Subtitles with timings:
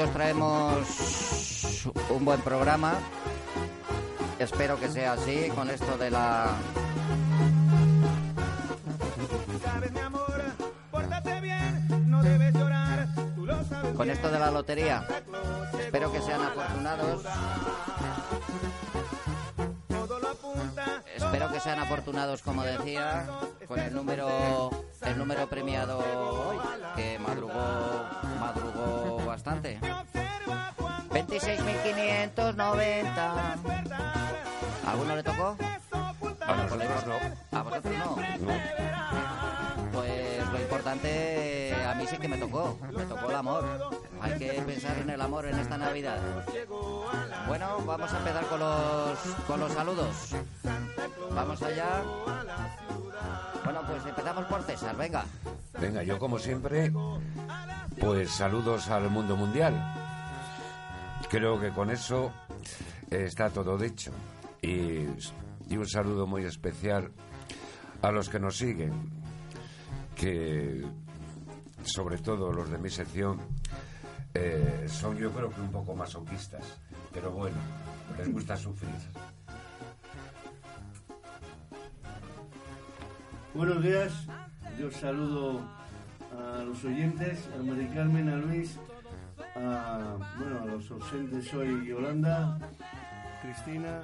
[0.00, 2.94] Os traemos un buen programa.
[4.38, 6.50] Espero que sea así con esto de la
[13.96, 15.04] con esto de la lotería.
[15.80, 17.24] Espero que sean afortunados.
[21.68, 23.26] Sean afortunados, como decía,
[23.66, 24.70] con el número
[25.02, 26.56] el número premiado hoy,
[26.96, 28.06] que madrugó
[28.40, 29.78] madrugó bastante.
[31.10, 33.18] 26.590.
[33.18, 33.44] ¿A
[34.86, 35.58] alguno le tocó?
[36.40, 37.58] A nosotros no.
[37.58, 38.16] ¿A vosotros no?
[38.16, 38.22] No.
[39.92, 43.90] Pues lo importante, a mí sí que me tocó, me tocó el amor.
[44.22, 46.18] Hay que pensar en el amor en esta Navidad.
[47.46, 50.34] Bueno, vamos a empezar con los, con los saludos.
[51.34, 52.02] Vamos allá.
[53.64, 55.24] Bueno, pues empezamos por César, venga.
[55.80, 56.92] Venga, yo como siempre,
[58.00, 59.74] pues saludos al mundo mundial.
[61.28, 62.32] Creo que con eso
[63.10, 64.12] está todo dicho.
[64.62, 65.06] Y,
[65.68, 67.10] y un saludo muy especial
[68.02, 68.92] a los que nos siguen,
[70.16, 70.84] que
[71.84, 73.40] sobre todo los de mi sección
[74.34, 76.64] eh, son yo creo que un poco masoquistas,
[77.12, 77.56] pero bueno,
[78.16, 78.90] les gusta sufrir.
[83.58, 84.12] Buenos días,
[84.78, 85.60] yo saludo
[86.30, 88.78] a los oyentes, a Mari Carmen, a Luis,
[89.56, 92.56] a, bueno, a los ausentes hoy Yolanda,
[93.42, 94.02] Cristina,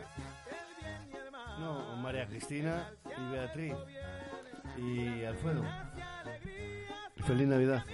[1.60, 3.74] no, María Cristina y Beatriz
[4.76, 5.62] y Alfredo.
[7.24, 7.84] Feliz Navidad.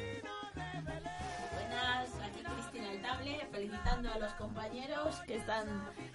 [1.53, 5.67] Buenas, aquí Cristina Altable, felicitando a los compañeros que están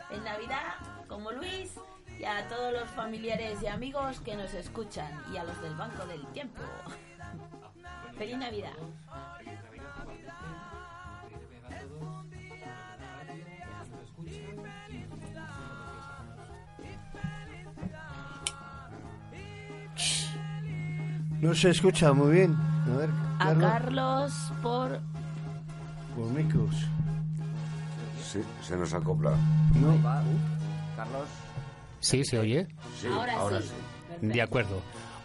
[0.09, 0.73] en Navidad,
[1.07, 1.75] como Luis,
[2.20, 6.06] y a todos los familiares y amigos que nos escuchan, y a los del Banco
[6.06, 6.62] del Tiempo.
[8.18, 8.74] Feliz Navidad.
[21.42, 22.56] No se escucha muy bien.
[22.92, 23.09] A ver,
[23.40, 23.72] A Carlos.
[23.72, 25.00] Carlos por...
[26.16, 26.75] Por micros.
[28.24, 29.31] Sí, se nos acopla.
[29.75, 29.96] No.
[30.96, 31.44] Carlos.
[32.06, 32.68] Sí, se oye.
[33.02, 33.72] Sí, Ahora, ahora sí.
[34.22, 34.80] De acuerdo.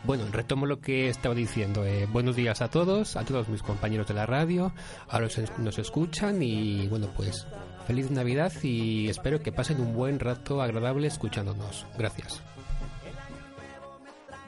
[0.04, 1.84] Bueno, retomo lo que estaba diciendo.
[1.84, 4.72] Eh, buenos días a todos, a todos mis compañeros de la radio,
[5.06, 7.46] a los que nos escuchan y bueno, pues
[7.86, 11.84] feliz Navidad y espero que pasen un buen rato agradable escuchándonos.
[11.98, 12.40] Gracias.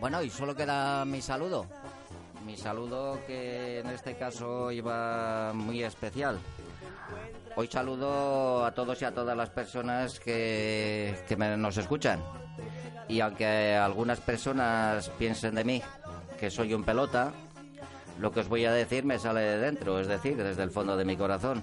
[0.00, 1.67] Bueno, y solo queda mi saludo.
[2.44, 6.38] Mi saludo que en este caso iba muy especial.
[7.54, 12.20] Hoy saludo a todos y a todas las personas que, que nos escuchan.
[13.08, 15.82] Y aunque algunas personas piensen de mí
[16.38, 17.32] que soy un pelota,
[18.18, 20.96] lo que os voy a decir me sale de dentro, es decir, desde el fondo
[20.96, 21.62] de mi corazón.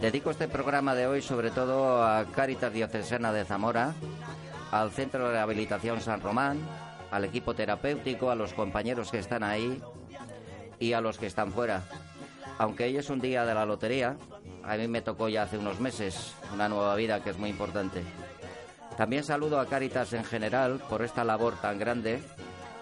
[0.00, 3.94] Dedico este programa de hoy sobre todo a Cáritas Diocesana de Zamora,
[4.70, 6.58] al Centro de Rehabilitación San Román,
[7.10, 9.80] al equipo terapéutico, a los compañeros que están ahí
[10.78, 11.82] y a los que están fuera.
[12.58, 14.16] Aunque hoy es un día de la lotería,
[14.64, 18.02] a mí me tocó ya hace unos meses una nueva vida que es muy importante.
[18.96, 22.20] También saludo a Cáritas en general por esta labor tan grande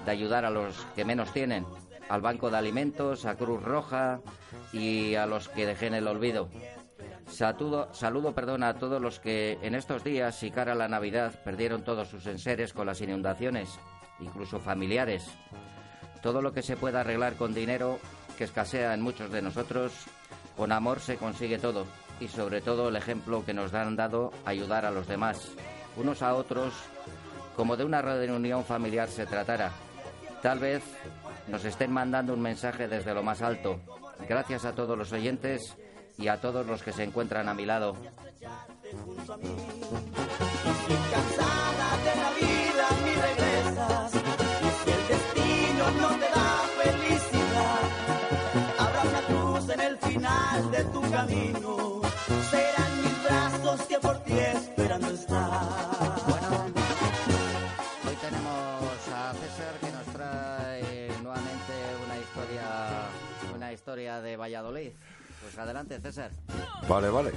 [0.05, 1.67] de ayudar a los que menos tienen,
[2.09, 4.21] al Banco de Alimentos, a Cruz Roja
[4.73, 6.49] y a los que dejen el olvido.
[7.29, 11.83] Saludo, saludo a todos los que en estos días y cara a la Navidad perdieron
[11.83, 13.79] todos sus enseres con las inundaciones,
[14.21, 15.27] incluso familiares.
[16.23, 17.99] Todo lo que se pueda arreglar con dinero,
[18.37, 19.93] que escasea en muchos de nosotros,
[20.57, 21.87] con amor se consigue todo
[22.21, 25.53] y sobre todo el ejemplo que nos han dado ayudar a los demás,
[25.97, 26.73] unos a otros,
[27.55, 29.73] como de una reunión familiar se tratara.
[30.43, 30.83] Tal vez
[31.49, 33.81] nos estén mandando un mensaje desde lo más alto.
[34.29, 35.77] Gracias a todos los oyentes
[36.19, 37.97] y a todos los que se encuentran a mi lado.
[51.17, 52.01] Camino.
[52.51, 55.51] Serán mis brazos que por ti esperando están.
[56.29, 56.49] Bueno,
[58.07, 61.75] hoy tenemos a César que nos trae nuevamente
[62.05, 62.65] una historia,
[63.55, 64.91] una historia de Valladolid.
[65.41, 66.31] Pues adelante, César.
[66.87, 67.33] Vale, vale.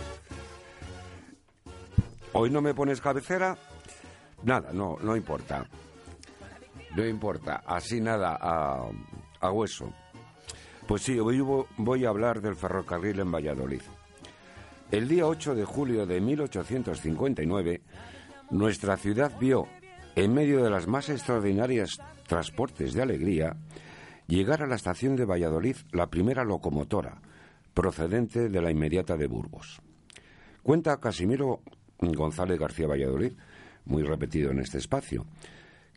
[2.34, 3.58] Hoy no me pones cabecera.
[4.44, 5.66] Nada, no, no importa.
[6.96, 7.64] No importa.
[7.66, 8.90] Así nada, a,
[9.40, 9.94] a hueso.
[10.90, 13.82] Pues sí, hoy vo- voy a hablar del ferrocarril en Valladolid.
[14.92, 17.82] El día 8 de julio de 1859,
[18.50, 19.68] nuestra ciudad vio,
[20.16, 23.56] en medio de las más extraordinarias transportes de alegría,
[24.28, 27.22] llegar a la estación de Valladolid la primera locomotora,
[27.76, 29.80] procedente de la inmediata de Burgos.
[30.64, 31.62] Cuenta Casimiro
[32.00, 33.34] González García Valladolid,
[33.86, 35.28] muy repetido en este espacio,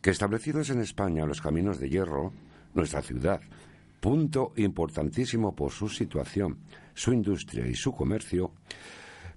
[0.03, 2.35] que establecidos en España los caminos de hierro,
[2.75, 3.41] nuestra ciudad,
[4.03, 6.59] punto importantísimo por su situación,
[6.93, 8.53] su industria y su comercio,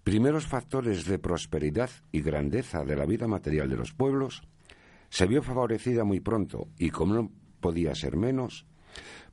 [0.04, 4.42] primeros factores de prosperidad y grandeza de la vida material de los pueblos,
[5.10, 8.66] se vio favorecida muy pronto y como no podía ser menos,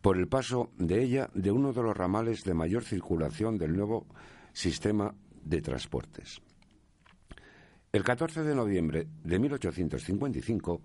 [0.02, 4.06] por el paso de ella de uno de los ramales de mayor circulación del nuevo
[4.52, 6.42] sistema de transportes.
[7.90, 10.82] El 14 de noviembre de 1855,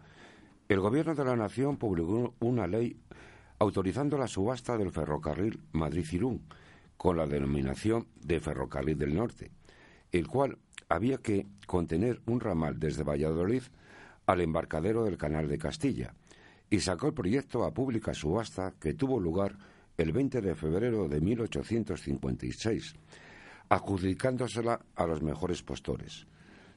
[0.69, 2.95] el Gobierno de la Nación publicó una ley
[3.59, 6.43] autorizando la subasta del ferrocarril Madrid-Irún,
[6.97, 9.51] con la denominación de Ferrocarril del Norte,
[10.11, 10.57] el cual
[10.89, 13.63] había que contener un ramal desde Valladolid
[14.25, 16.13] al embarcadero del Canal de Castilla,
[16.69, 19.57] y sacó el proyecto a pública subasta que tuvo lugar
[19.97, 22.95] el 20 de febrero de 1856,
[23.69, 26.27] adjudicándosela a los mejores postores.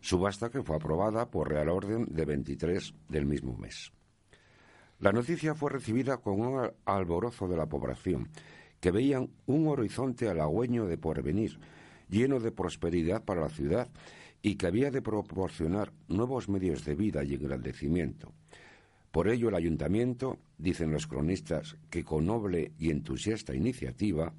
[0.01, 3.93] Subasta que fue aprobada por Real Orden de 23 del mismo mes.
[5.01, 8.29] La noticia fue recibida con un alborozo de la población,
[8.81, 11.59] que veían un horizonte halagüeño de porvenir,
[12.11, 13.89] lleno de prosperidad para la ciudad
[14.43, 18.35] y que había de proporcionar nuevos medios de vida y engrandecimiento.
[19.11, 24.35] Por ello, el ayuntamiento, dicen los cronistas, que con noble y entusiasta iniciativa,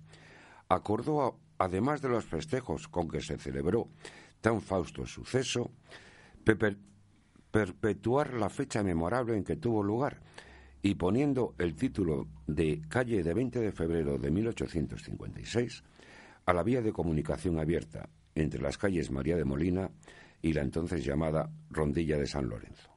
[0.70, 3.88] acordó, además de los festejos con que se celebró
[4.42, 5.72] tan fausto suceso,
[7.52, 10.22] perpetuar la fecha memorable en que tuvo lugar
[10.82, 15.84] y poniendo el título de calle de 20 de febrero de 1856
[16.46, 19.92] a la vía de comunicación abierta entre las calles María de Molina
[20.42, 22.90] y la entonces llamada Rondilla de San Lorenzo.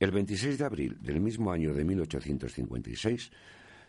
[0.00, 3.30] El 26 de abril del mismo año de 1856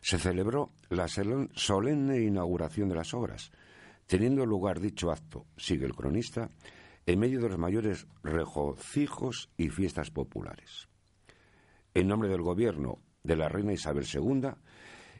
[0.01, 3.51] se celebró la solemne inauguración de las obras,
[4.07, 6.49] teniendo lugar dicho acto, sigue el cronista,
[7.05, 10.90] en medio de los mayores regocijos y fiestas populares.
[11.93, 14.49] En nombre del gobierno de la reina Isabel II,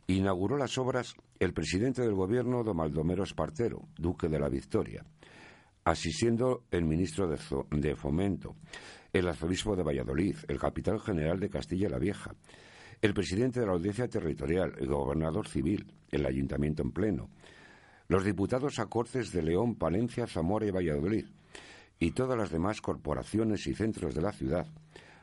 [0.08, 5.04] inauguró las obras el presidente del gobierno, don Baldomero Espartero, duque de la Victoria,
[5.84, 7.38] asistiendo el ministro de,
[7.72, 8.56] de Fomento,
[9.12, 12.34] el arzobispo de Valladolid, el capitán general de Castilla la Vieja,
[13.02, 17.30] el presidente de la Audiencia Territorial, el gobernador civil, el ayuntamiento en pleno,
[18.08, 21.26] los diputados a Cortes de León, Palencia, Zamora y Valladolid,
[22.00, 24.68] y todas las demás corporaciones y centros de la ciudad,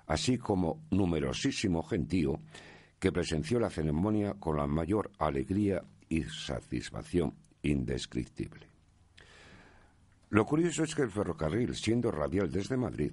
[0.09, 2.41] así como numerosísimo gentío
[2.99, 8.67] que presenció la ceremonia con la mayor alegría y satisfacción indescriptible.
[10.31, 13.13] Lo curioso es que el ferrocarril, siendo radial desde Madrid,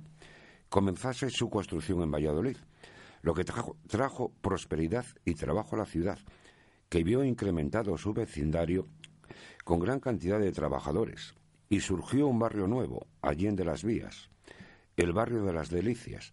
[0.70, 2.58] comenzase su construcción en Valladolid,
[3.22, 6.20] lo que trajo, prosperidad y trabajo a la ciudad,
[6.90, 8.88] que vio incrementado su vecindario
[9.64, 11.36] con gran cantidad de trabajadores,
[11.68, 14.30] y surgió un barrio nuevo, Allende las Vías,
[14.96, 16.32] el barrio de las Delicias,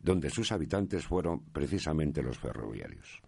[0.00, 3.20] donde sus habitantes fueron precisamente los ferroviarios.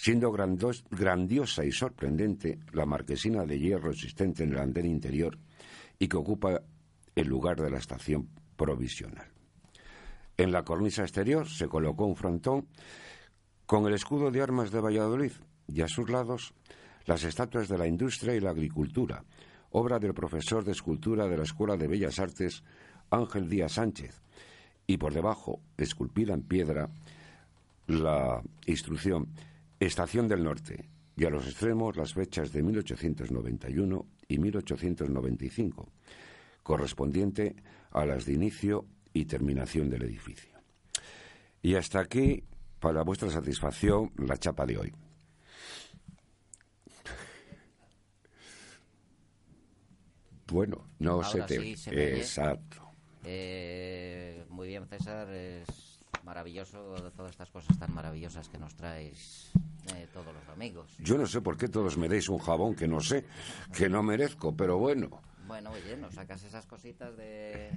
[0.04, 5.38] siendo grandiosa y sorprendente la marquesina de hierro existente en el andén interior
[5.98, 6.62] y que ocupa
[7.16, 9.26] el lugar de la estación provisional.
[10.36, 12.68] En la cornisa exterior se colocó un frontón
[13.66, 15.32] con el escudo de armas de Valladolid
[15.70, 16.54] y a sus lados
[17.06, 19.24] las estatuas de la industria y la agricultura,
[19.72, 22.62] obra del profesor de escultura de la Escuela de Bellas Artes
[23.10, 24.22] Ángel Díaz Sánchez,
[24.86, 26.90] y por debajo, esculpida en piedra,
[27.88, 29.30] la instrucción
[29.86, 35.92] Estación del Norte, y a los extremos las fechas de 1891 y 1895,
[36.64, 37.56] correspondiente
[37.92, 40.58] a las de inicio y terminación del edificio.
[41.62, 42.44] Y hasta aquí,
[42.80, 44.94] para vuestra satisfacción, la chapa de hoy.
[50.48, 51.72] Bueno, no se te...
[52.18, 52.84] Exacto.
[53.26, 55.30] Eh, muy bien, César.
[55.30, 55.93] Es
[56.24, 59.52] maravilloso todas estas cosas tan maravillosas que nos traes
[59.96, 60.96] eh, todos los domingos.
[61.00, 63.26] Yo no sé por qué todos me deis un jabón que no sé,
[63.76, 65.22] que no merezco, pero bueno.
[65.48, 67.72] Bueno, oye, nos sacas esas cositas de,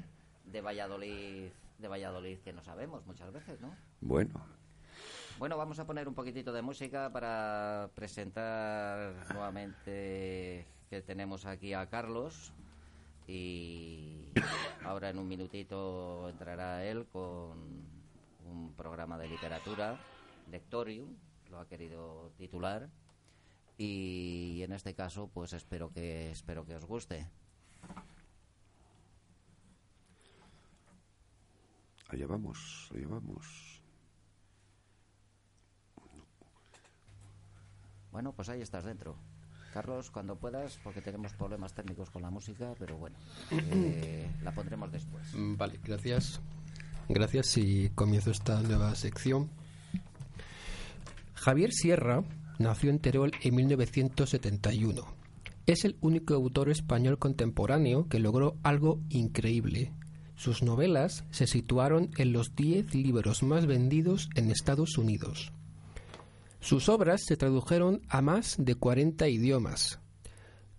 [0.44, 3.74] de Valladolid, de Valladolid que no sabemos muchas veces, ¿no?
[4.00, 4.34] Bueno.
[5.38, 11.86] Bueno, vamos a poner un poquitito de música para presentar nuevamente que tenemos aquí a
[11.86, 12.52] Carlos
[13.26, 14.30] y
[14.84, 17.95] ahora en un minutito entrará él con
[18.50, 19.98] un programa de literatura,
[20.50, 21.16] Lectorium,
[21.50, 22.88] lo ha querido titular
[23.78, 27.28] y en este caso pues espero que espero que os guste.
[32.08, 33.82] Allá vamos, allá vamos.
[38.12, 39.16] Bueno, pues ahí estás dentro.
[39.74, 43.16] Carlos, cuando puedas, porque tenemos problemas técnicos con la música, pero bueno,
[43.50, 45.34] eh, la pondremos después.
[45.34, 46.40] Vale, gracias.
[47.08, 49.48] Gracias y comienzo esta nueva sección.
[51.34, 52.24] Javier Sierra
[52.58, 55.02] nació en Terol en 1971.
[55.66, 59.92] Es el único autor español contemporáneo que logró algo increíble.
[60.34, 65.52] Sus novelas se situaron en los 10 libros más vendidos en Estados Unidos.
[66.60, 70.00] Sus obras se tradujeron a más de 40 idiomas.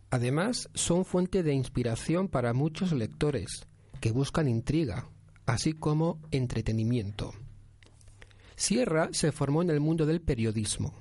[0.09, 3.67] Además, son fuente de inspiración para muchos lectores
[4.01, 5.09] que buscan intriga,
[5.47, 7.33] así como entretenimiento.
[8.55, 10.93] Sierra se formó en el mundo del periodismo.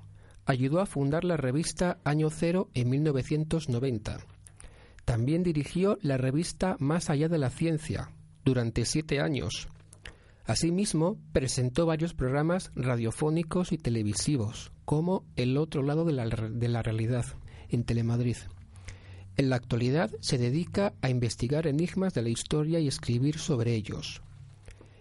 [0.47, 4.21] Ayudó a fundar la revista Año Cero en 1990.
[5.05, 8.11] También dirigió la revista Más allá de la ciencia
[8.45, 9.69] durante siete años
[10.47, 17.25] Asimismo, presentó varios programas radiofónicos y televisivos, como El otro lado de la, realidad,
[17.69, 18.37] en Telemadrid.
[19.37, 24.23] En la actualidad se dedica a investigar enigmas de la historia y escribir sobre ellos.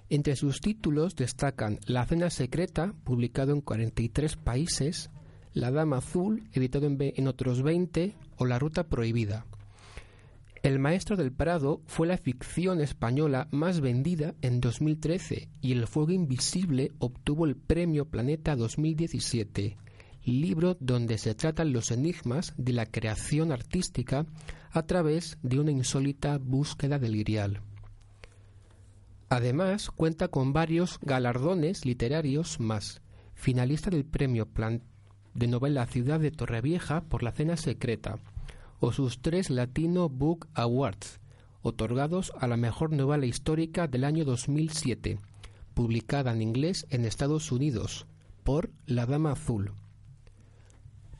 [0.10, 5.10] Entre sus títulos destacan La Cena Secreta, publicado en 43 países,
[5.54, 9.48] La Dama Azul, editado en, otros 20, o La Ruta Prohibida.
[10.62, 16.12] El Maestro del Prado fue la ficción española más vendida en 2013 y El Fuego
[16.12, 19.78] Invisible obtuvo el Premio Planeta 2017,
[20.26, 24.26] libro donde se tratan los enigmas de la creación artística
[24.72, 27.62] a través de una insólita búsqueda del grial.
[29.30, 33.02] Además, cuenta con varios galardones literarios más,
[33.34, 34.48] finalista del Premio
[35.34, 38.20] de novela Ciudad de Torrevieja por la Cena Secreta,
[38.80, 41.20] o sus tres Latino Book Awards,
[41.62, 45.20] otorgados a la mejor novela histórica del año 2007,
[45.74, 48.06] publicada en inglés en Estados Unidos,
[48.44, 49.72] por La Dama Azul.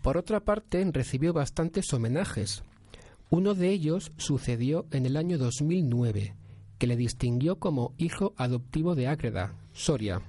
[0.04, 2.64] Por otra parte, recibió bastantes homenajes.
[3.32, 6.36] Uno de ellos sucedió en el año 2009,
[6.78, 10.22] que le distinguió como hijo adoptivo de Ágreda, Soria.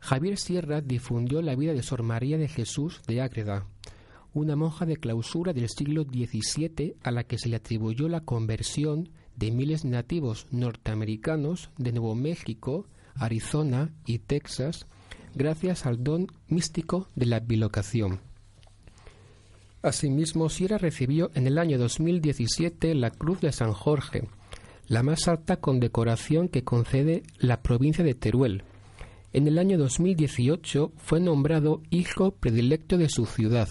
[0.00, 3.66] Javier Sierra difundió la vida de Sor María de Jesús de Ágreda,
[4.34, 9.10] una monja de clausura del siglo XVII a la que se le atribuyó la conversión
[9.36, 14.86] de miles de nativos norteamericanos de Nuevo México, Arizona y Texas,
[15.34, 18.20] gracias al don místico de la bilocación.
[19.82, 24.28] Asimismo, Sierra recibió en el año 2017 la Cruz de San Jorge,
[24.88, 28.64] la más alta condecoración que concede la provincia de Teruel.
[29.32, 33.68] En el año 2018 fue nombrado hijo predilecto de su ciudad.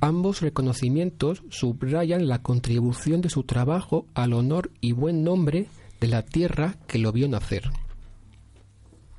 [0.00, 5.68] Ambos reconocimientos subrayan la contribución de su trabajo al honor y buen nombre
[6.00, 7.70] de la tierra que lo vio nacer.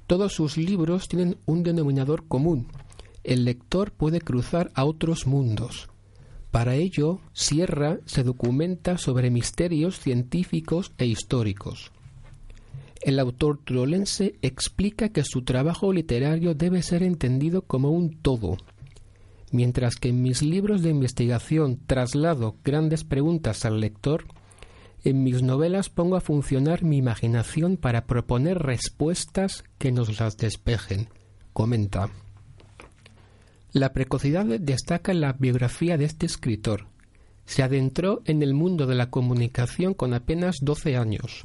[0.08, 2.68] Todos sus libros tienen un denominador común.
[3.24, 5.90] El lector puede cruzar a otros mundos.
[6.54, 11.92] Para ello, Sierra se documenta sobre misterios científicos e históricos.
[13.02, 18.58] El autor trolense explica que su trabajo literario debe ser entendido como un todo.
[19.50, 24.26] Mientras que en mis libros de investigación traslado grandes preguntas al lector,
[25.04, 31.10] en mis novelas pongo a funcionar mi imaginación para proponer respuestas que nos las despejen,
[31.52, 32.12] comenta.
[33.74, 36.86] La precocidad destaca en la biografía de este escritor.
[37.48, 41.44] Se adentró en el mundo de la comunicación con apenas 12 años.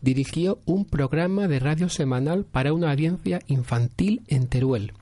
[0.00, 4.94] Dirigió un programa de radio semanal para una audiencia infantil en Teruel.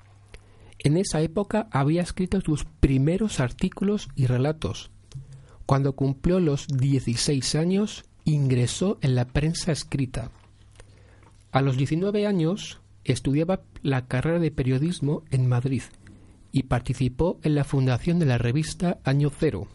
[0.80, 4.90] En esa época había escrito sus primeros artículos y relatos.
[5.64, 10.32] Cuando cumplió los 16 años, ingresó en la prensa escrita.
[11.52, 15.82] A los 19 años, estudiaba la carrera de periodismo en Madrid
[16.52, 19.68] y participó en la fundación de la revista Año Cero.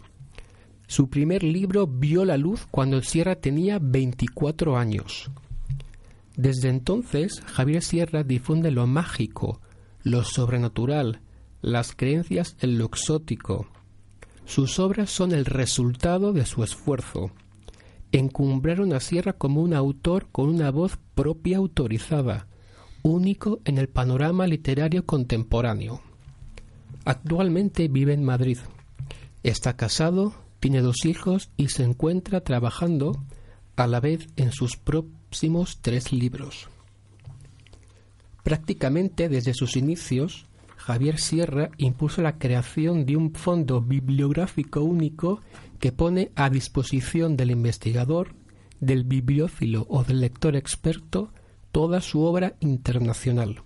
[0.88, 5.32] Su primer libro vio la luz cuando Sierra tenía 24 años.
[6.36, 9.62] Desde entonces, Javier Sierra difunde lo mágico,
[10.04, 11.22] lo sobrenatural,
[11.62, 13.68] las creencias en lo exótico.
[14.46, 17.32] Sus obras son el resultado de su esfuerzo.
[18.12, 22.48] Encumbraron a Sierra como un autor con una voz propia autorizada,
[23.02, 26.02] único en el panorama literario contemporáneo.
[27.06, 28.58] Actualmente vive en Madrid.
[29.44, 33.22] Está casado, tiene dos hijos y se encuentra trabajando
[33.76, 36.70] a la vez en sus próximos tres libros.
[38.44, 40.46] Prácticamente desde sus inicios,
[40.78, 45.42] Javier Sierra impuso la creación de un fondo bibliográfico único
[45.80, 48.36] que pone a disposición del investigador,
[48.80, 51.32] del bibliófilo o del lector experto
[51.72, 53.64] toda su obra internacional.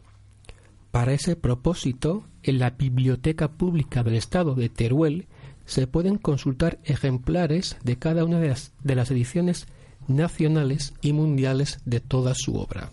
[0.97, 5.27] Para ese propósito, en la Biblioteca Pública del Estado de Teruel
[5.67, 8.47] se pueden consultar ejemplares de cada una de
[8.95, 9.67] las, ediciones
[10.07, 12.89] nacionales y mundiales de toda su obra.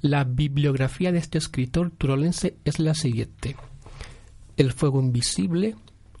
[0.00, 3.56] La bibliografía de este escritor turolense es la siguiente.
[4.56, 5.76] El fuego invisible,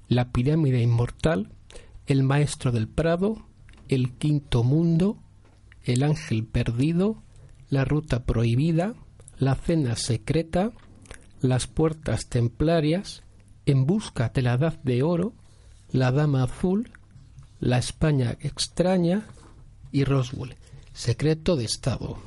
[0.06, 1.48] la pirámide inmortal,
[2.04, 3.46] el maestro del prado,
[3.88, 5.16] el quinto mundo,
[5.82, 7.22] el ángel perdido,
[7.70, 8.96] la ruta prohibida,
[9.38, 10.72] la cena secreta,
[11.40, 13.22] las puertas templarias,
[13.66, 15.34] en busca de la edad de oro,
[15.90, 16.90] la dama azul,
[17.60, 19.26] la España extraña
[19.92, 20.56] y Roswell,
[20.92, 22.18] secreto de Estado.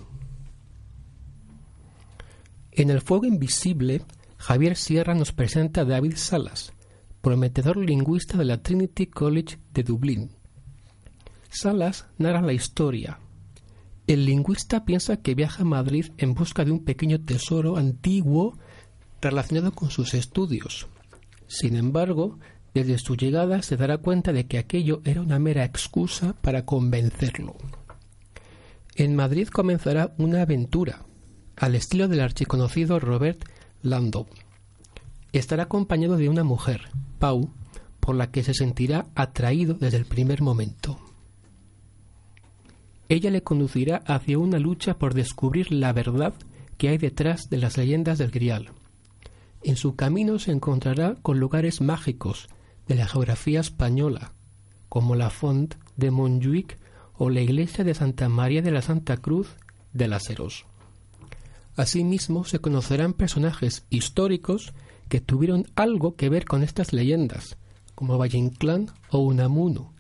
[2.72, 4.02] En el fuego invisible,
[4.38, 6.74] Javier Sierra nos presenta a David Salas,
[7.22, 10.32] prometedor lingüista de la Trinity College de Dublín.
[11.50, 13.20] Salas narra la historia,
[14.08, 18.58] el lingüista piensa que viaja a Madrid en busca de un pequeño tesoro antiguo
[19.22, 20.88] relacionado con sus estudios.
[21.48, 22.38] Sin embargo,
[22.74, 27.56] desde su llegada se dará cuenta de que aquello era una mera excusa para convencerlo.
[28.96, 31.06] En Madrid comenzará una aventura,
[31.56, 33.44] al estilo del archiconocido Robert
[33.82, 34.28] Landau.
[35.34, 37.50] Estará acompañado de una mujer, Pau,
[38.00, 41.00] por la que se sentirá atraído desde el primer momento.
[43.08, 46.34] Ella le conducirá hacia una lucha por descubrir la verdad
[46.78, 48.72] que hay detrás de las leyendas del Grial.
[49.64, 52.50] En su camino se encontrará con lugares mágicos
[52.88, 54.34] de la geografía española,
[54.90, 56.78] como la Font de Montjuic
[57.18, 59.56] o la iglesia de Santa María de la Santa Cruz
[59.94, 60.66] de las Heros.
[61.76, 64.74] Asimismo, se conocerán personajes históricos
[65.10, 67.58] que tuvieron algo que ver con estas leyendas,
[67.96, 69.95] como Valle Inclán o Unamuno,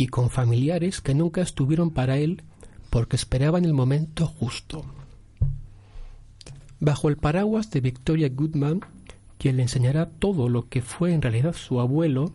[0.00, 2.42] y con familiares que nunca estuvieron para él
[2.88, 4.82] porque esperaban el momento justo.
[6.80, 8.80] Bajo el paraguas de Victoria Goodman,
[9.36, 12.32] quien le enseñará todo lo que fue en realidad su abuelo,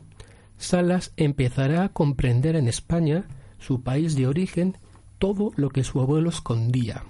[0.60, 3.26] Salas empezará a comprender en España,
[3.58, 4.78] su país de origen,
[5.18, 7.02] todo lo que su abuelo escondía.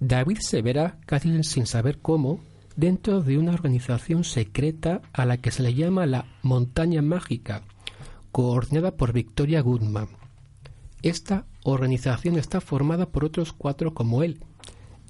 [0.00, 2.40] David se verá, casi sin saber cómo,
[2.76, 7.62] dentro de una organización secreta a la que se le llama la Montaña Mágica,
[8.32, 10.08] coordinada por Victoria Goodman.
[11.02, 14.40] Esta organización está formada por otros cuatro como él,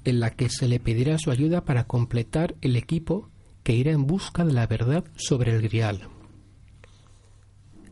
[0.03, 3.29] en la que se le pedirá su ayuda para completar el equipo
[3.63, 6.07] que irá en busca de la verdad sobre el grial.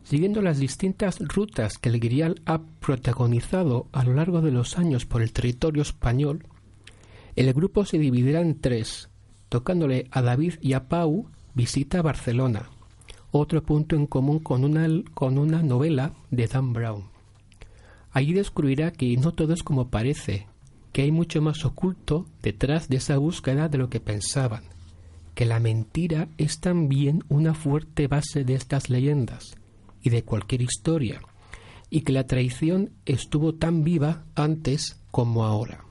[0.03, 5.05] Siguiendo las distintas rutas que el grial ha protagonizado a lo largo de los años
[5.05, 6.45] por el territorio español,
[7.35, 9.09] el grupo se dividirá en tres,
[9.53, 12.71] tocándole a David y a Pau visita Barcelona,
[13.29, 17.03] otro punto en común con una, con una novela de Dan Brown.
[18.13, 20.47] Allí descubrirá que no todo es como parece,
[20.91, 24.63] que hay mucho más oculto detrás de esa búsqueda de lo que pensaban,
[25.35, 29.53] que la mentira es también una fuerte base de estas leyendas
[30.01, 31.21] y de cualquier historia,
[31.91, 35.85] y que la traición estuvo tan viva antes como ahora.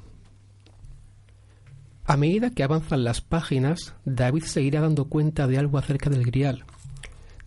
[2.04, 6.24] A medida que avanzan las páginas, David se irá dando cuenta de algo acerca del
[6.24, 6.64] grial,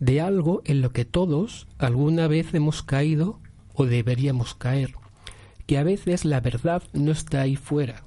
[0.00, 3.38] de algo en lo que todos alguna vez hemos caído
[3.74, 4.94] o deberíamos caer,
[5.66, 8.04] que a veces la verdad no está ahí fuera,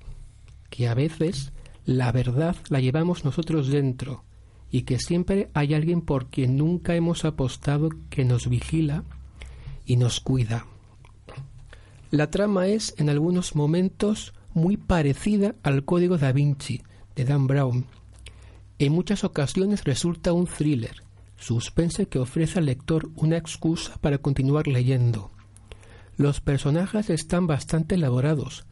[0.72, 1.54] que a veces
[1.86, 4.24] la verdad la llevamos nosotros dentro
[4.72, 9.04] y que siempre hay alguien por quien nunca hemos apostado que nos vigila
[9.86, 10.66] y nos cuida.
[12.12, 16.82] La trama es, en algunos momentos, muy parecida al Código da Vinci
[17.16, 17.86] de Dan Brown.
[18.80, 21.04] En muchas ocasiones resulta un thriller,
[21.38, 25.32] suspense que ofrece al lector una excusa para continuar leyendo.
[26.18, 28.66] Los personajes están bastante elaborados,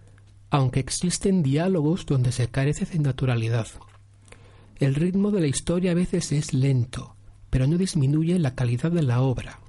[0.49, 3.67] aunque existen diálogos donde se carece de naturalidad.
[4.79, 7.15] El ritmo de la historia a veces es lento,
[7.49, 9.59] pero no disminuye la calidad de la obra.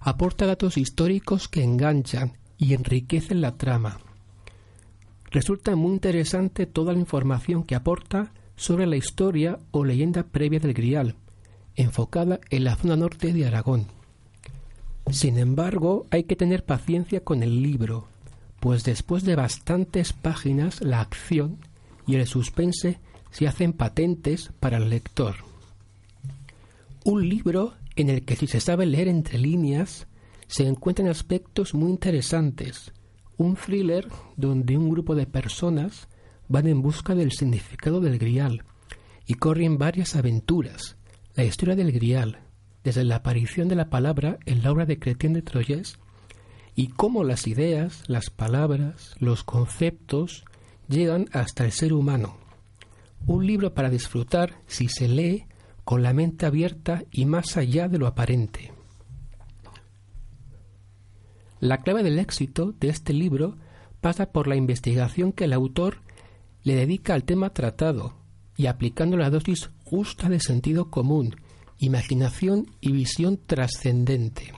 [0.00, 3.98] Aporta datos históricos que enganchan y enriquecen la trama.
[5.30, 10.74] Resulta muy interesante toda la información que aporta sobre la historia o leyenda previa del
[10.74, 11.14] Grial,
[11.76, 13.86] enfocada en la zona norte de Aragón.
[15.10, 18.08] Sin embargo, hay que tener paciencia con el libro,
[18.58, 21.58] pues después de bastantes páginas la acción
[22.06, 22.98] y el suspense
[23.30, 25.36] se hacen patentes para el lector.
[27.04, 30.06] Un libro en el que si se sabe leer entre líneas
[30.48, 32.92] se encuentran aspectos muy interesantes,
[33.40, 36.08] un thriller donde un grupo de personas
[36.48, 38.64] van en busca del significado del grial
[39.26, 40.98] y corren varias aventuras.
[41.34, 42.40] La historia del grial,
[42.84, 45.98] desde la aparición de la palabra en la obra de Cretien de Troyes,
[46.74, 50.44] y cómo las ideas, las palabras, los conceptos
[50.86, 52.36] llegan hasta el ser humano.
[53.26, 55.46] Un libro para disfrutar si se lee
[55.84, 58.79] con la mente abierta y más allá de lo aparente.
[61.60, 63.58] La clave del éxito de este libro
[64.00, 65.98] pasa por la investigación que el autor
[66.62, 68.14] le dedica al tema tratado
[68.56, 71.36] y aplicando la dosis justa de sentido común,
[71.78, 74.54] imaginación y visión trascendente.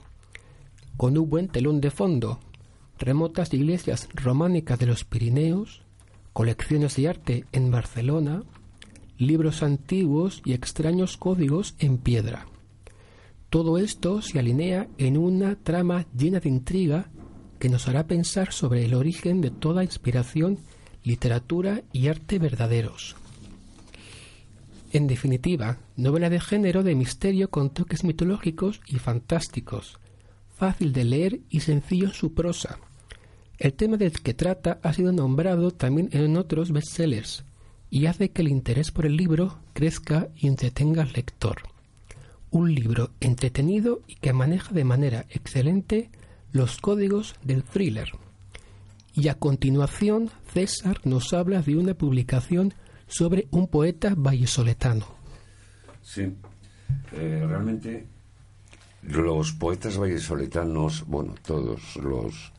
[0.95, 2.39] Con un buen telón de fondo,
[2.97, 5.81] remotas iglesias románicas de los Pirineos,
[6.31, 8.43] colecciones de arte en Barcelona,
[9.17, 12.47] libros antiguos y extraños códigos en piedra.
[13.53, 17.11] Todo esto se alinea en una trama llena de intriga
[17.59, 20.57] que nos hará pensar sobre el origen de toda inspiración,
[21.03, 23.15] literatura y arte verdaderos.
[24.91, 29.99] En definitiva, novela de género de misterio con toques mitológicos y fantásticos,
[30.55, 32.79] fácil de leer y sencillo en su prosa.
[33.59, 37.45] El tema del que trata ha sido nombrado también en otros bestsellers
[37.91, 41.71] y hace que el interés por el libro crezca y entretenga al lector
[42.53, 46.11] un libro entretenido y que maneja de manera excelente
[46.51, 48.11] los códigos del thriller.
[49.15, 52.75] Y a continuación, César nos habla de una publicación
[53.07, 55.07] sobre un poeta vallesoletano.
[56.03, 56.31] Sí,
[57.13, 58.05] eh, realmente
[59.01, 62.53] los poetas vallesoletanos, bueno, todos los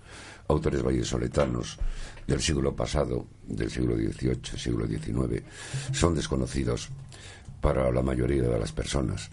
[0.48, 1.78] autores vallesoletanos
[2.26, 5.44] del siglo pasado, del siglo XVIII, siglo XIX,
[5.92, 6.88] son desconocidos
[7.60, 9.30] para la mayoría de las personas.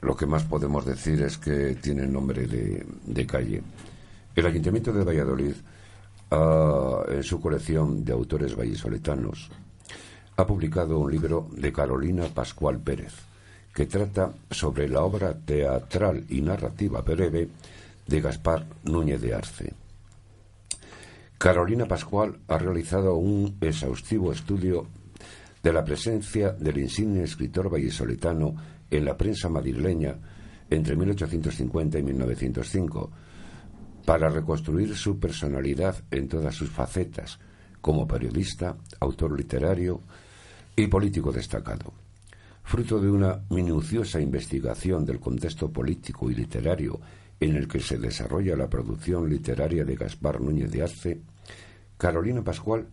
[0.00, 3.62] Lo que más podemos decir es que tiene nombre de, calle.
[4.34, 5.54] El Ayuntamiento de Valladolid
[6.30, 9.50] ah, en su colección de autores vallisoletanos,
[10.36, 13.12] ha publicado un libro de Carolina Pascual Pérez,
[13.74, 17.48] que trata sobre la obra teatral y narrativa breve
[18.06, 19.74] de Gaspar Núñez de Arce.
[21.36, 24.86] Carolina Pascual ha realizado un exhaustivo estudio
[25.62, 28.54] de la presencia del insigne escritor vallisoletano
[28.90, 30.18] en la prensa madrileña
[30.68, 33.10] entre 1850 y 1905,
[34.04, 37.38] para reconstruir su personalidad en todas sus facetas,
[37.80, 40.02] como periodista, autor literario
[40.76, 41.92] y político destacado.
[42.62, 47.00] Fruto de una minuciosa investigación del contexto político y literario
[47.40, 51.20] en el que se desarrolla la producción literaria de Gaspar Núñez de Arce,
[51.96, 52.86] Carolina Pascual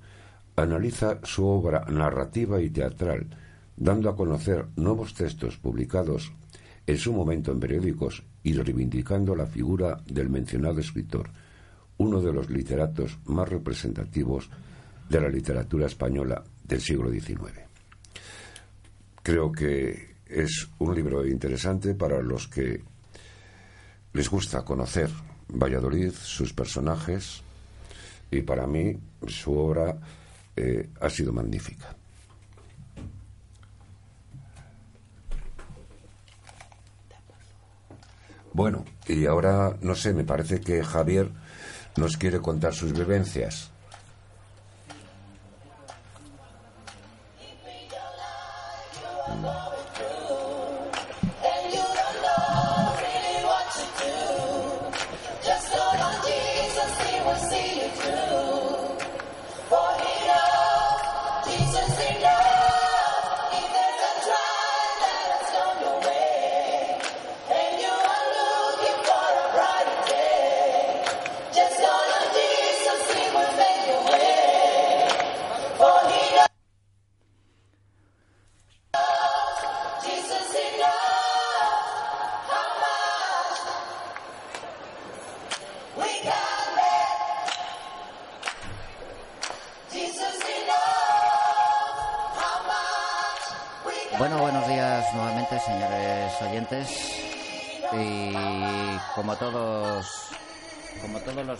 [0.56, 3.28] analiza su obra narrativa y teatral,
[3.78, 6.34] dando a conocer nuevos textos publicados
[6.86, 11.30] en su momento en periódicos y reivindicando la figura del mencionado escritor,
[11.98, 14.50] uno de los literatos más representativos
[15.10, 17.60] de la literatura española del siglo XIX.
[19.22, 22.82] Creo que es un libro interesante para los que
[24.13, 25.10] les gusta conocer
[25.50, 27.42] Valladolid, sus personajes,
[28.32, 29.98] y para mí su obra
[30.56, 31.97] eh, ha sido magnífica.
[38.58, 41.30] Bueno, y ahora, no sé, me parece que Javier
[41.96, 43.70] nos quiere contar sus vivencias.
[49.28, 49.77] Bueno,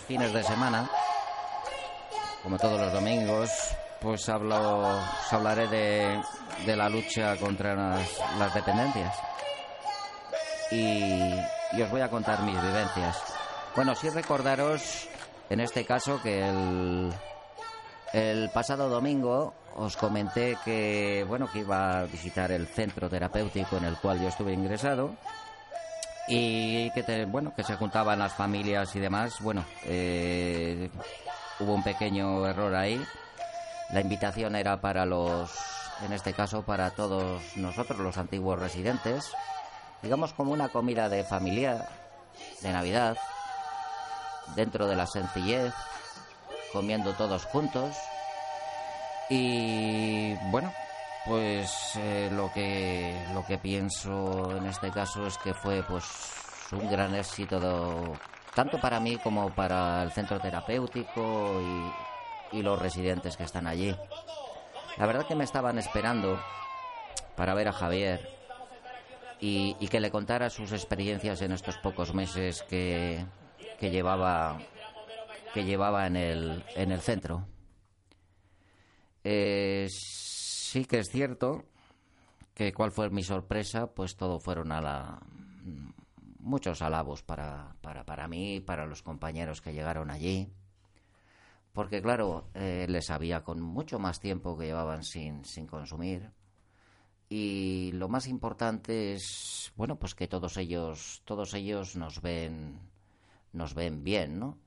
[0.08, 0.88] fines de semana,
[2.42, 3.50] como todos los domingos,
[4.00, 4.88] pues hablo,
[5.30, 6.22] hablaré de,
[6.64, 9.14] de la lucha contra las, las dependencias.
[10.70, 11.34] Y,
[11.72, 13.22] y os voy a contar mis vivencias.
[13.76, 15.08] Bueno, sí recordaros,
[15.50, 17.12] en este caso, que el,
[18.14, 23.84] el pasado domingo os comenté que bueno que iba a visitar el centro terapéutico en
[23.84, 25.12] el cual yo estuve ingresado
[26.28, 29.40] y que te- bueno que se juntaban las familias y demás.
[29.40, 30.90] Bueno, eh,
[31.58, 33.02] hubo un pequeño error ahí.
[33.90, 35.50] La invitación era para los,
[36.04, 39.24] en este caso para todos nosotros los antiguos residentes,
[40.02, 41.88] digamos como una comida de familia
[42.60, 43.16] de Navidad,
[44.54, 45.72] dentro de la sencillez,
[46.72, 47.96] comiendo todos juntos.
[49.30, 50.72] Y bueno,
[51.26, 56.04] pues eh, lo que lo que pienso en este caso es que fue pues
[56.72, 58.14] un gran éxito
[58.54, 61.60] tanto para mí como para el centro terapéutico
[62.52, 63.94] y, y los residentes que están allí.
[64.96, 66.40] La verdad que me estaban esperando
[67.36, 68.28] para ver a Javier
[69.40, 73.24] y, y que le contara sus experiencias en estos pocos meses que,
[73.78, 74.58] que llevaba
[75.54, 77.46] que llevaba en el, en el centro.
[79.24, 79.88] Eh,
[80.70, 81.64] sí que es cierto
[82.54, 85.22] que cuál fue mi sorpresa, pues todo fueron a la
[86.40, 90.50] muchos alabos para, para, para mí, para los compañeros que llegaron allí.
[91.72, 96.32] Porque claro, eh, les había con mucho más tiempo que llevaban sin, sin consumir.
[97.28, 102.80] Y lo más importante es, bueno, pues que todos ellos, todos ellos nos ven,
[103.52, 104.58] nos ven bien, ¿no?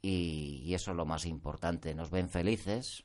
[0.00, 3.04] Y, y eso es lo más importante, nos ven felices.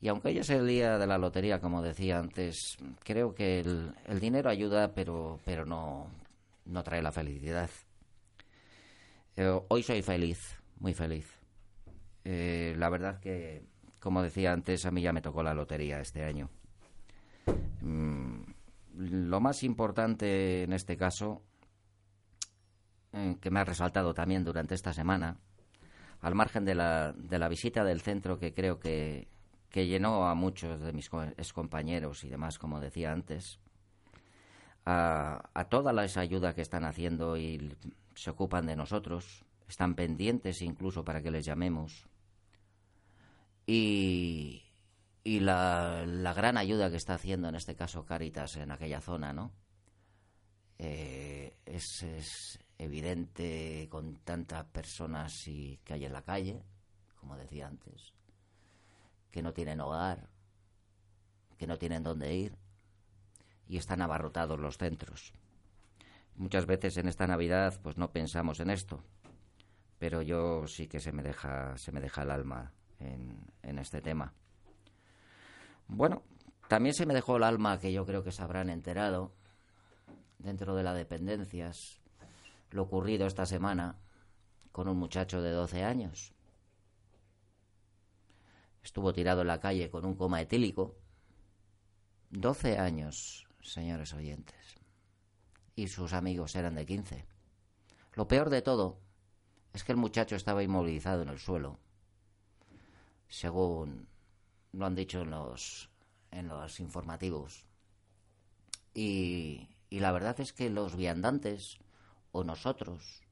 [0.00, 4.20] Y aunque hoy es el día de la lotería, como decía antes, creo que el,
[4.20, 6.10] dinero ayuda, pero, pero no,
[6.66, 7.70] no trae la felicidad.
[9.36, 11.26] Eh, hoy soy feliz, muy feliz.
[12.24, 13.64] Eh, la verdad que,
[14.00, 16.50] como decía antes, a mí ya me tocó la lotería este año.
[17.80, 18.42] Mm,
[18.96, 21.42] lo más importante en este caso,
[23.12, 25.38] eh, que me ha resaltado también durante esta semana,
[26.20, 29.28] al margen de la, de la visita del centro que creo que,
[29.70, 33.58] que llenó a muchos de mis co- excompañeros y demás, como decía antes,
[34.84, 37.74] a, a toda esa ayuda que están haciendo y
[38.14, 42.06] se ocupan de nosotros, están pendientes incluso para que les llamemos.
[43.66, 44.62] y,
[45.24, 49.32] y la, la gran ayuda que está haciendo en este caso Caritas en aquella zona,
[49.32, 49.52] ¿no?
[50.78, 56.62] Eh, es, es evidente con tantas personas y, que hay en la calle,
[57.18, 58.12] como decía antes,
[59.36, 60.30] que no tienen hogar,
[61.58, 62.56] que no tienen dónde ir
[63.68, 65.34] y están abarrotados los centros.
[66.36, 69.04] Muchas veces en esta Navidad pues no pensamos en esto,
[69.98, 74.00] pero yo sí que se me deja, se me deja el alma en, en este
[74.00, 74.32] tema.
[75.86, 76.22] Bueno,
[76.66, 79.34] también se me dejó el alma que yo creo que se habrán enterado
[80.38, 82.00] dentro de las dependencias
[82.70, 83.98] lo ocurrido esta semana
[84.72, 86.35] con un muchacho de 12 años.
[88.86, 90.94] Estuvo tirado en la calle con un coma etílico.
[92.30, 94.76] 12 años, señores oyentes.
[95.74, 97.26] Y sus amigos eran de 15.
[98.12, 99.00] Lo peor de todo
[99.72, 101.80] es que el muchacho estaba inmovilizado en el suelo.
[103.26, 104.06] Según
[104.70, 105.90] lo han dicho en los,
[106.30, 107.66] en los informativos.
[108.94, 111.78] Y, y la verdad es que los viandantes
[112.30, 113.24] o nosotros,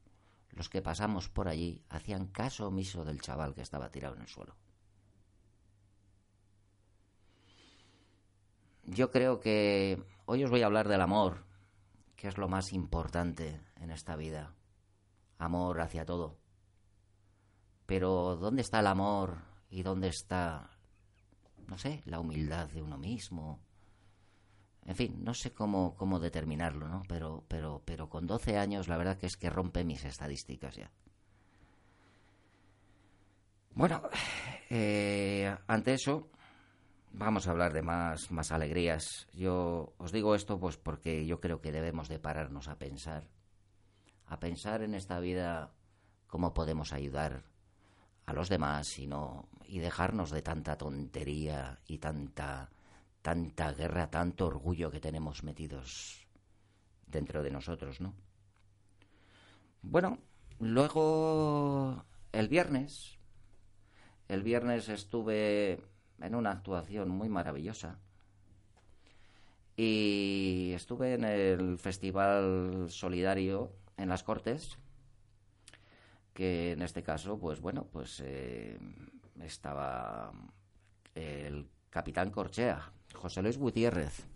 [0.50, 4.28] los que pasamos por allí, hacían caso omiso del chaval que estaba tirado en el
[4.28, 4.56] suelo.
[8.86, 11.44] Yo creo que hoy os voy a hablar del amor,
[12.16, 14.54] que es lo más importante en esta vida.
[15.38, 16.36] Amor hacia todo.
[17.86, 19.38] Pero ¿dónde está el amor
[19.70, 20.70] y dónde está,
[21.66, 23.60] no sé, la humildad de uno mismo?
[24.86, 27.02] En fin, no sé cómo, cómo determinarlo, ¿no?
[27.08, 30.90] Pero, pero, pero con 12 años la verdad que es que rompe mis estadísticas ya.
[33.74, 34.02] Bueno,
[34.70, 36.28] eh, ante eso,
[37.14, 39.28] vamos a hablar de más, más alegrías.
[39.32, 43.28] Yo os digo esto pues porque yo creo que debemos de pararnos a pensar,
[44.26, 45.72] a pensar en esta vida
[46.26, 47.44] cómo podemos ayudar
[48.26, 52.70] a los demás y no y dejarnos de tanta tontería y tanta
[53.22, 56.26] tanta guerra, tanto orgullo que tenemos metidos
[57.06, 58.14] dentro de nosotros, ¿no?
[59.80, 60.18] Bueno,
[60.58, 63.18] luego el viernes,
[64.28, 65.80] el viernes estuve
[66.20, 67.98] en una actuación muy maravillosa
[69.76, 74.78] y estuve en el Festival Solidario en las Cortes,
[76.32, 78.78] que en este caso, pues bueno, pues eh,
[79.40, 80.32] estaba
[81.14, 84.26] el capitán Corchea, José Luis Gutiérrez.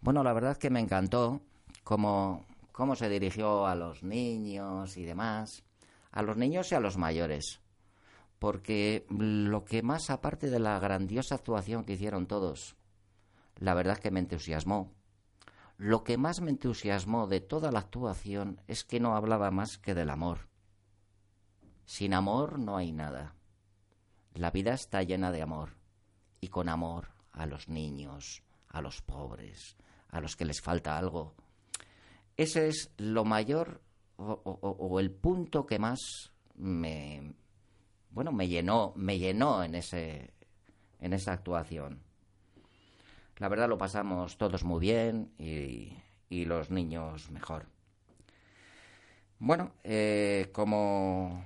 [0.00, 1.40] Bueno, la verdad que me encantó
[1.82, 5.64] cómo, cómo se dirigió a los niños y demás,
[6.12, 7.60] a los niños y a los mayores,
[8.44, 12.76] porque lo que más, aparte de la grandiosa actuación que hicieron todos,
[13.56, 14.92] la verdad que me entusiasmó.
[15.78, 19.94] Lo que más me entusiasmó de toda la actuación es que no hablaba más que
[19.94, 20.50] del amor.
[21.86, 23.34] Sin amor no hay nada.
[24.34, 25.70] La vida está llena de amor,
[26.42, 29.74] y con amor a los niños, a los pobres,
[30.10, 31.34] a los que les falta algo.
[32.36, 33.80] Ese es lo mayor
[34.18, 37.32] o, el punto que más me
[38.14, 40.32] bueno me llenó me llenó en ese
[41.00, 42.02] en esa actuación
[43.36, 45.98] la verdad lo pasamos todos muy bien y,
[46.30, 47.66] los niños mejor
[49.38, 51.44] bueno eh, como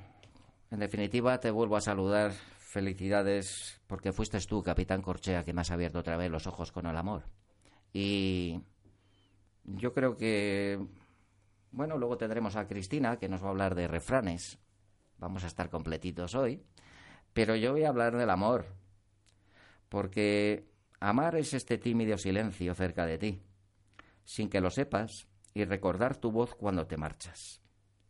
[0.71, 5.71] en definitiva te vuelvo a saludar felicidades porque fuiste tú, capitán Corchea, que me has
[5.71, 7.25] abierto otra vez los ojos con el amor.
[7.93, 8.61] Y
[9.65, 10.79] yo creo que,
[11.73, 14.59] bueno, luego tendremos a Cristina, que nos va a hablar de refranes.
[15.19, 16.63] Vamos a estar completitos hoy.
[17.33, 18.67] Pero yo voy a hablar del amor,
[19.89, 23.43] porque amar es este tímido silencio cerca de ti,
[24.25, 27.61] sin que lo sepas, y recordar tu voz cuando te marchas,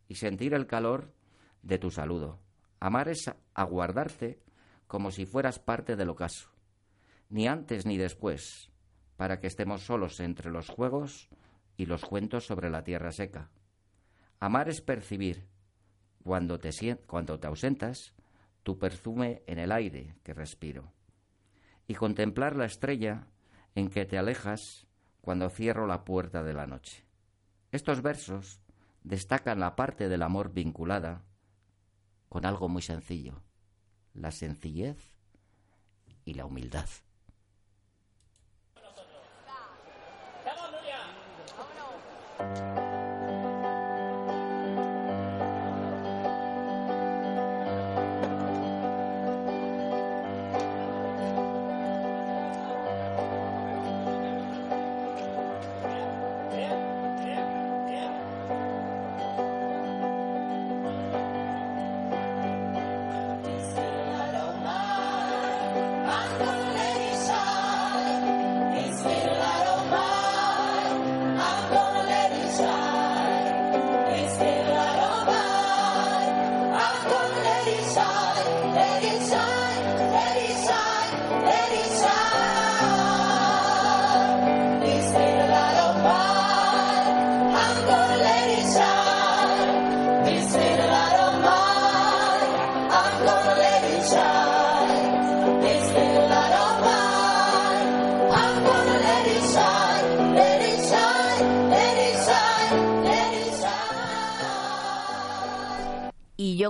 [0.07, 1.13] y sentir el calor
[1.61, 2.39] de tu saludo.
[2.79, 4.39] Amar es aguardarte
[4.87, 6.49] como si fueras parte del ocaso,
[7.29, 8.71] ni antes ni después,
[9.17, 11.29] para que estemos solos entre los juegos
[11.77, 13.51] y los cuentos sobre la tierra seca.
[14.39, 15.47] Amar es percibir,
[16.23, 18.13] cuando te, ausentas,
[18.63, 20.91] tu perfume en el aire que respiro.
[21.87, 23.27] Y contemplar la estrella
[23.75, 24.87] en que te alejas
[25.21, 27.05] cuando cierro la puerta de la noche.
[27.71, 28.61] Estos versos
[29.03, 31.23] destacan la parte del amor vinculada
[32.27, 33.41] con algo muy sencillo,
[34.13, 34.97] la sencillez
[36.25, 36.87] y la humildad.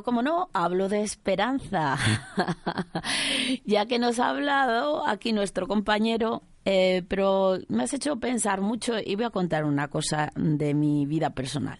[0.04, 1.98] Como no, hablo de esperanza,
[3.66, 8.96] ya que nos ha hablado aquí nuestro compañero, eh, pero me has hecho pensar mucho
[9.04, 11.80] y voy a contar una cosa de mi vida personal.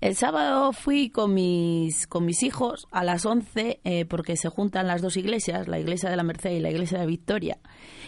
[0.00, 4.86] El sábado fui con mis, con mis hijos a las 11 eh, porque se juntan
[4.86, 7.58] las dos iglesias, la iglesia de la Merced y la iglesia de Victoria,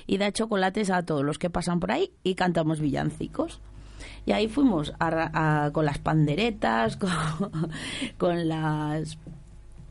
[0.06, 3.60] y da chocolates a todos los que pasan por ahí y cantamos villancicos.
[4.26, 4.92] Y ahí fuimos
[5.72, 6.96] con las panderetas,
[8.18, 9.18] con, las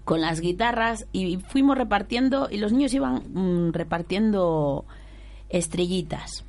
[0.05, 4.85] con las guitarras y fuimos repartiendo y los niños iban mm, repartiendo
[5.49, 6.45] estrellitas.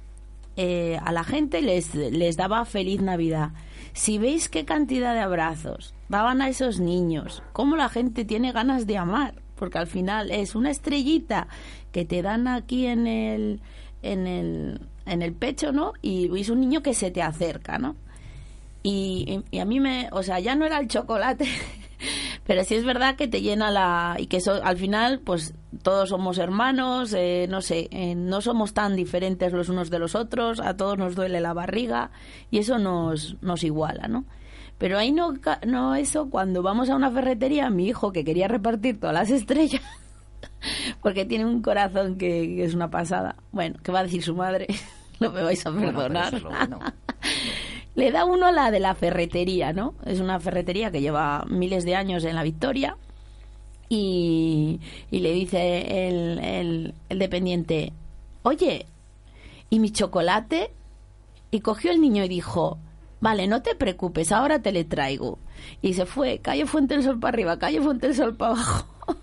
[0.56, 3.50] Eh, a la gente les, les daba feliz Navidad.
[3.92, 8.86] Si veis qué cantidad de abrazos daban a esos niños, cómo la gente tiene ganas
[8.86, 11.48] de amar, porque al final es una estrellita
[11.92, 13.60] que te dan aquí en el,
[14.02, 15.94] en el, en el pecho, ¿no?
[16.02, 17.96] Y es un niño que se te acerca, ¿no?
[18.82, 21.46] Y, a mí me, o sea, ya no era el chocolate,
[22.46, 26.10] pero sí es verdad que te llena la, y que eso, al final, pues todos
[26.10, 30.60] somos hermanos, eh, no sé, eh, no somos tan diferentes los unos de los otros,
[30.60, 32.10] a todos nos duele la barriga
[32.50, 34.24] y eso nos, nos iguala, ¿no?
[34.78, 35.34] Pero ahí no,
[35.66, 39.82] no eso, cuando vamos a una ferretería, mi hijo que quería repartir todas las estrellas,
[41.02, 43.36] porque tiene un corazón que, es una pasada.
[43.50, 44.68] Bueno, ¿qué va a decir su madre?
[45.20, 46.42] no me vais a perdonar.
[47.96, 49.94] Le da uno la de la ferretería, ¿no?
[50.04, 52.96] Es una ferretería que lleva miles de años en la Victoria.
[53.88, 54.80] Y,
[55.10, 57.92] le dice el, el, el dependiente,
[58.42, 58.86] oye,
[59.70, 60.70] ¿y mi chocolate?
[61.50, 62.78] Y cogió el niño y dijo,
[63.20, 65.38] vale, no te preocupes, ahora te le traigo.
[65.82, 68.86] Y se fue, calle Fuente del Sol para arriba, calle Fuente del Sol para abajo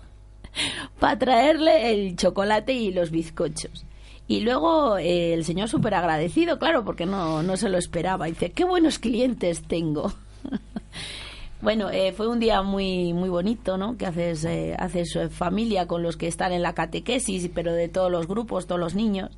[0.98, 3.84] para traerle el chocolate y los bizcochos.
[4.26, 8.26] Y luego eh, el señor súper agradecido, claro, porque no, no se lo esperaba.
[8.26, 10.12] dice, qué buenos clientes tengo.
[11.60, 13.98] bueno, eh, fue un día muy muy bonito, ¿no?
[13.98, 18.10] Que haces, eh, haces familia con los que están en la catequesis, pero de todos
[18.10, 19.30] los grupos, todos los niños.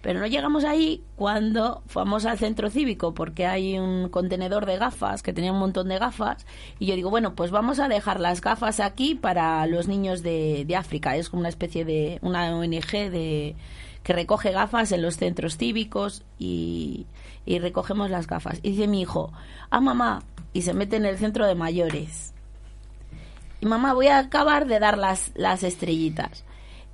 [0.00, 5.22] Pero no llegamos ahí cuando fuimos al centro cívico porque hay un contenedor de gafas
[5.22, 6.44] que tenía un montón de gafas
[6.80, 10.64] y yo digo, bueno, pues vamos a dejar las gafas aquí para los niños de,
[10.66, 11.16] de África.
[11.16, 13.54] Es como una especie de una ONG de
[14.02, 17.06] que recoge gafas en los centros cívicos y,
[17.44, 18.58] y recogemos las gafas.
[18.62, 19.32] Y dice mi hijo,
[19.70, 20.22] ah, mamá,
[20.52, 22.32] y se mete en el centro de mayores.
[23.60, 26.44] Y mamá, voy a acabar de dar las, las estrellitas.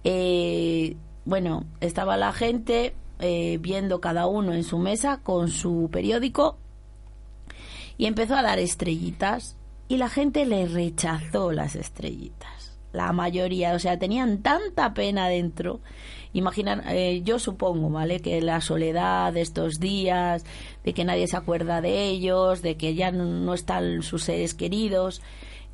[0.04, 6.56] Eh, bueno, estaba la gente eh, viendo cada uno en su mesa con su periódico
[7.96, 9.56] y empezó a dar estrellitas
[9.88, 12.78] y la gente le rechazó las estrellitas.
[12.92, 15.80] La mayoría, o sea, tenían tanta pena dentro.
[16.38, 18.20] Imaginan, eh, yo supongo, ¿vale?
[18.20, 20.44] Que la soledad de estos días,
[20.84, 25.20] de que nadie se acuerda de ellos, de que ya no, están sus seres queridos,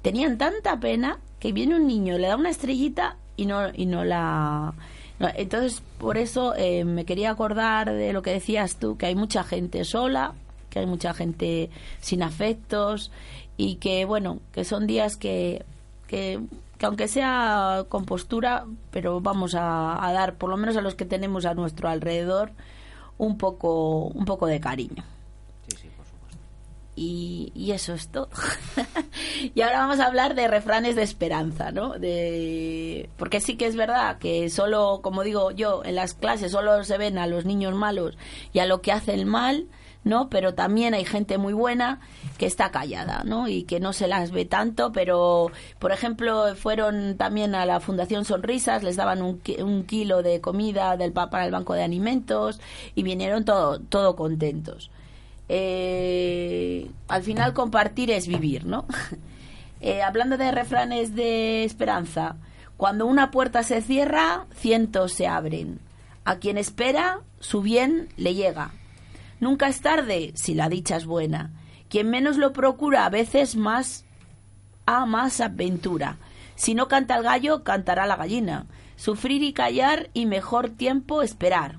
[0.02, 4.04] tenían tanta pena que viene un niño, le da una estrellita y no, y no
[4.04, 4.74] la
[5.20, 9.44] entonces, por eso eh, me quería acordar de lo que decías tú, que hay mucha
[9.44, 10.34] gente sola,
[10.70, 13.12] que hay mucha gente sin afectos
[13.56, 15.64] y que, bueno, que son días que,
[16.08, 16.40] que,
[16.86, 21.04] aunque sea con postura, pero vamos a, a, dar, por lo menos a los que
[21.04, 22.52] tenemos a nuestro alrededor,
[23.18, 25.04] un poco, un poco de cariño.
[26.96, 28.28] Y, eso es todo.
[29.54, 31.98] y ahora vamos a hablar de refranes de esperanza, ¿no?
[31.98, 33.08] De...
[33.16, 36.98] Porque sí que es verdad que solo, como digo yo, en las clases solo se
[36.98, 38.16] ven a los niños malos
[38.52, 39.66] y a lo que hace el mal,
[40.04, 40.28] ¿no?
[40.28, 42.00] Pero también hay gente muy buena
[42.38, 43.48] que está callada, ¿no?
[43.48, 48.24] Y que no se las ve tanto, pero, por ejemplo, fueron también a la Fundación
[48.24, 52.60] Sonrisas, les daban un, un kilo de comida del, para el Banco de Alimentos
[52.94, 54.90] y vinieron todo, todo contentos
[55.48, 58.86] eh, al final compartir es vivir, ¿no?
[59.80, 62.36] Eh, hablando de refranes de esperanza,
[62.78, 65.78] cuando una puerta se cierra, cientos se abren.
[66.24, 68.70] A quien espera, su bien le llega.
[69.40, 71.52] Nunca es tarde si la dicha es buena.
[71.88, 74.04] Quien menos lo procura, a veces más
[74.86, 76.18] a más aventura.
[76.56, 78.66] Si no canta el gallo, cantará la gallina.
[78.96, 81.78] Sufrir y callar y mejor tiempo esperar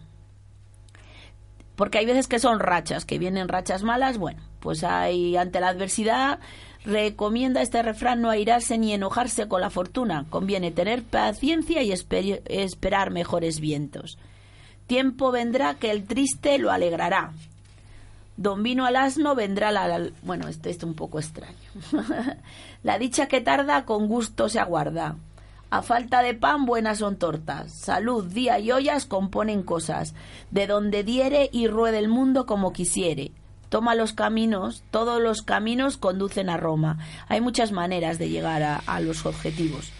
[1.75, 5.69] porque hay veces que son rachas, que vienen rachas malas, bueno, pues hay ante la
[5.69, 6.39] adversidad
[6.85, 13.11] recomienda este refrán no airarse ni enojarse con la fortuna, conviene tener paciencia y esperar
[13.11, 14.17] mejores vientos.
[14.87, 17.31] Tiempo vendrá que el triste lo alegrará.
[18.37, 20.09] Don vino al asno vendrá la...
[20.21, 21.55] Bueno, este es un poco extraño.
[22.83, 25.15] la dicha que tarda con gusto se aguarda.
[25.71, 27.71] A falta de pan, buenas son tortas.
[27.71, 30.13] Salud, día y ollas componen cosas.
[30.51, 33.31] De donde diere y ruede el mundo como quisiere.
[33.69, 36.99] toma los caminos, todos los caminos conducen a Roma.
[37.27, 39.91] Hay muchas maneras de llegar a los objetivos.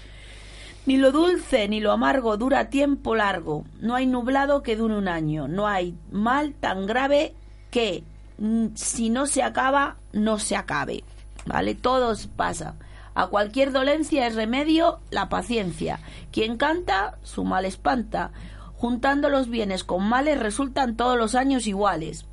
[0.86, 3.66] Ni lo dulce ni lo amargo dura tiempo largo.
[3.80, 5.48] No hay nublado que dure un año.
[5.48, 7.34] No hay mal tan grave
[7.72, 8.04] que
[8.38, 11.04] mm, si no se acaba, no se acabe.
[11.46, 11.74] ¿Vale?
[11.74, 12.76] Todo pasa.
[13.16, 16.00] A cualquier dolencia es remedio la paciencia.
[16.32, 18.32] Quien canta, su mal espanta.
[18.76, 22.26] Juntando los bienes con males resultan todos los años iguales.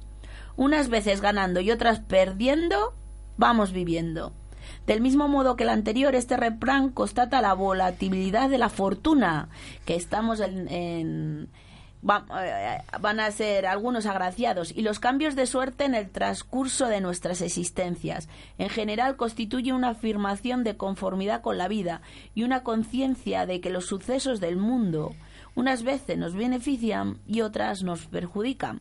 [0.56, 2.94] Unas veces ganando y otras perdiendo,
[3.38, 4.32] vamos viviendo.
[4.86, 9.48] Del mismo modo que el anterior, este refrán constata la volatilidad de la fortuna,
[9.84, 11.48] que estamos en, en
[12.02, 17.00] eh, van a ser algunos agraciados y los cambios de suerte en el transcurso de
[17.00, 18.28] nuestras existencias.
[18.58, 22.02] En general constituye una afirmación de conformidad con la vida
[22.34, 25.14] y una conciencia de que los sucesos del mundo
[25.54, 28.80] unas veces nos benefician y otras nos perjudican.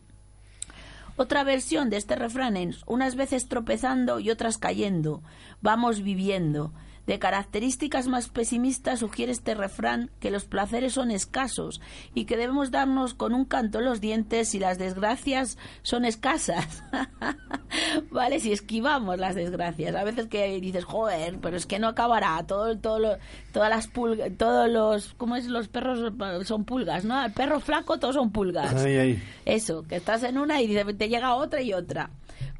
[1.16, 5.22] Otra versión de este refrán es unas veces tropezando y otras cayendo.
[5.60, 6.72] Vamos viviendo.
[7.06, 11.80] De características más pesimistas sugiere este refrán que los placeres son escasos
[12.14, 16.84] y que debemos darnos con un canto en los dientes si las desgracias son escasas.
[18.10, 19.94] vale, si esquivamos las desgracias.
[19.94, 22.44] A veces que dices, joder, pero es que no acabará.
[22.46, 23.16] Todo, todo lo-
[23.52, 25.46] todas las pulgas, todos los, ¿cómo es?
[25.46, 26.12] Los perros
[26.46, 27.24] son pulgas, ¿no?
[27.24, 28.74] El perro flaco todos son pulgas.
[28.84, 29.22] Ay, ay.
[29.44, 32.10] Eso, que estás en una y te llega otra y otra.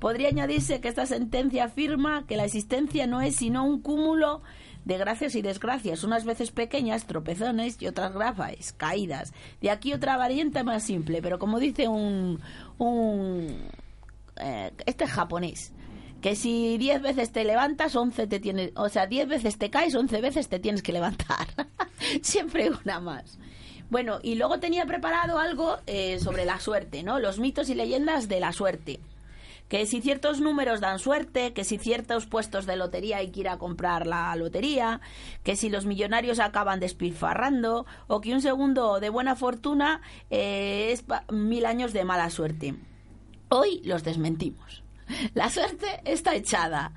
[0.02, 4.42] Podría añadirse que esta sentencia afirma que la existencia no es sino un cúmulo
[4.84, 9.32] de gracias y desgracias, unas veces pequeñas, tropezones y otras grafas, caídas.
[9.60, 12.40] De aquí otra variante más simple, pero como dice un,
[12.78, 13.58] un
[14.40, 15.72] eh, este es japonés,
[16.20, 19.94] que si 10 veces te levantas, 11 te tienes, o sea, 10 veces te caes,
[19.94, 21.46] 11 veces te tienes que levantar.
[22.22, 23.38] Siempre una más.
[23.88, 27.20] Bueno, y luego tenía preparado algo eh, sobre la suerte, ¿no?
[27.20, 28.98] Los mitos y leyendas de la suerte.
[29.72, 33.48] Que si ciertos números dan suerte, que si ciertos puestos de lotería hay que ir
[33.48, 35.00] a comprar la lotería,
[35.44, 41.06] que si los millonarios acaban despilfarrando, o que un segundo de buena fortuna eh, es
[41.32, 42.74] mil años de mala suerte.
[43.48, 44.82] Hoy los desmentimos.
[45.32, 46.92] La suerte está echada.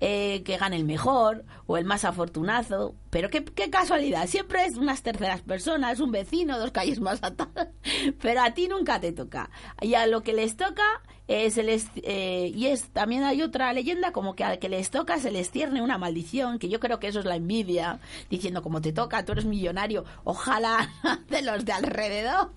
[0.00, 2.94] Eh, que gane el mejor o el más afortunado.
[3.10, 4.26] Pero qué, qué casualidad.
[4.26, 7.68] Siempre es unas terceras personas, un vecino, dos calles más atrás.
[8.20, 9.50] Pero a ti nunca te toca.
[9.80, 10.82] Y a lo que les toca
[11.28, 15.18] eh, se les, y es también hay otra leyenda como que al que les toca
[15.18, 18.80] se les cierne una maldición, que yo creo que eso es la envidia, diciendo como
[18.80, 20.90] te toca, tú eres millonario, ojalá
[21.30, 22.50] de los de alrededor.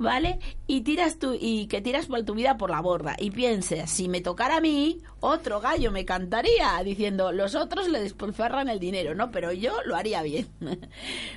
[0.00, 0.38] ¿Vale?
[0.68, 4.08] Y tiras tú y que tiras por tu vida por la borda y pienses, si
[4.08, 9.16] me tocara a mí, otro gallo me cantaría diciendo, los otros le despilfarran el dinero,
[9.16, 9.32] ¿no?
[9.32, 10.46] Pero yo lo haría bien.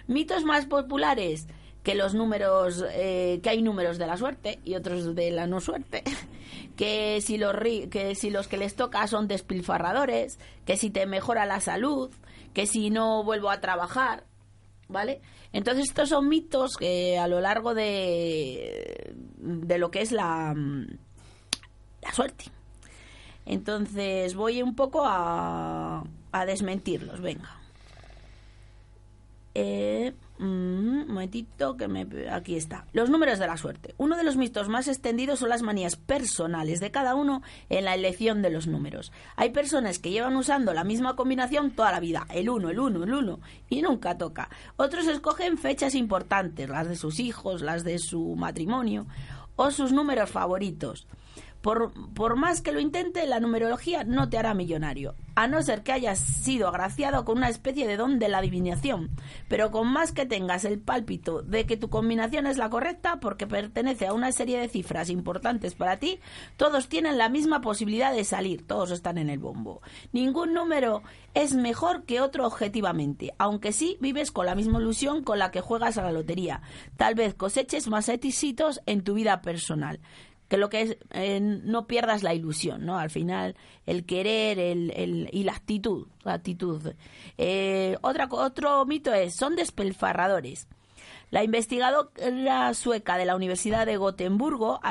[0.07, 1.47] Mitos más populares
[1.82, 5.59] que los números, eh, que hay números de la suerte y otros de la no
[5.59, 6.03] suerte,
[6.78, 11.07] que si los ri- que si los que les toca son despilfarradores, que si te
[11.07, 12.12] mejora la salud,
[12.53, 14.26] que si no vuelvo a trabajar,
[14.88, 15.22] ¿vale?
[15.53, 20.55] Entonces estos son mitos que a lo largo de, de lo que es la,
[22.01, 22.45] la suerte.
[23.45, 27.61] Entonces voy un poco a, a desmentirlos, venga.
[29.53, 32.85] Eh, mm, un momentito que me aquí está.
[32.93, 33.93] Los números de la suerte.
[33.97, 37.93] Uno de los mitos más extendidos son las manías personales de cada uno en la
[37.93, 39.11] elección de los números.
[39.35, 42.25] Hay personas que llevan usando la misma combinación toda la vida.
[42.29, 43.39] El 1 el 1 el 1
[43.69, 44.49] y nunca toca.
[44.77, 49.05] Otros escogen fechas importantes las de sus hijos las de su matrimonio
[49.55, 51.07] o sus números favoritos
[51.62, 55.91] por, más que lo intente, la numerología no te hará millonario, a no ser que
[55.91, 59.12] hayas sido agraciado con una especie de don de la adivinación.
[59.47, 63.45] Pero con más que tengas el pálpito de que tu combinación es la correcta, porque
[63.45, 66.20] pertenece a una serie de cifras importantes para ti,
[66.57, 69.82] todos tienen la misma posibilidad de salir, todos están en el bombo.
[70.12, 71.03] Ningún número
[71.36, 75.62] es mejor que otro objetivamente, aunque sí vives con la misma ilusión con la que
[75.62, 76.62] juegas a la lotería.
[76.97, 79.99] Tal vez coseches más éxitos en tu vida personal
[80.51, 82.99] que lo que es eh, no pierdas la ilusión, ¿no?
[82.99, 86.91] Al final el querer el, el- y la actitud, la actitud.
[87.37, 90.67] Eh, otra otro mito es son despilfarradores.
[91.29, 94.81] La investigadora sueca de la Universidad de Gotemburgo,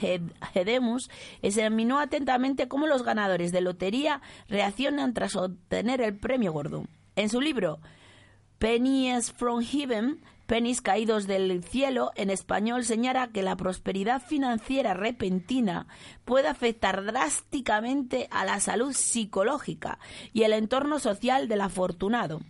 [0.00, 1.10] Hed- Hedemus,
[1.42, 6.86] examinó atentamente cómo los ganadores de lotería reaccionan tras obtener el premio gordo.
[7.16, 7.80] En su libro
[8.58, 15.88] Pennies from Heaven, Pennies caídos del cielo, en español señala que la prosperidad financiera repentina
[16.24, 19.98] puede afectar drásticamente a la salud psicológica
[20.32, 22.42] y el entorno social del afortunado.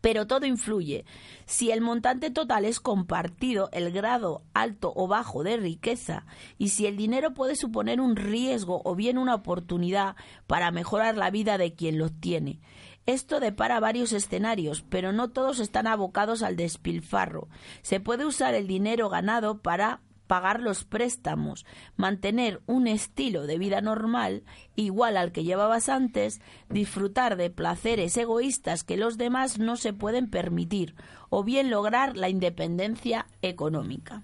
[0.00, 1.04] Pero todo influye.
[1.44, 6.24] Si el montante total es compartido, el grado alto o bajo de riqueza,
[6.56, 10.16] y si el dinero puede suponer un riesgo o bien una oportunidad
[10.46, 12.60] para mejorar la vida de quien lo tiene.
[13.06, 17.48] Esto depara varios escenarios, pero no todos están abocados al despilfarro.
[17.82, 23.80] Se puede usar el dinero ganado para pagar los préstamos, mantener un estilo de vida
[23.80, 24.44] normal
[24.76, 30.30] igual al que llevabas antes, disfrutar de placeres egoístas que los demás no se pueden
[30.30, 30.94] permitir,
[31.30, 34.22] o bien lograr la independencia económica.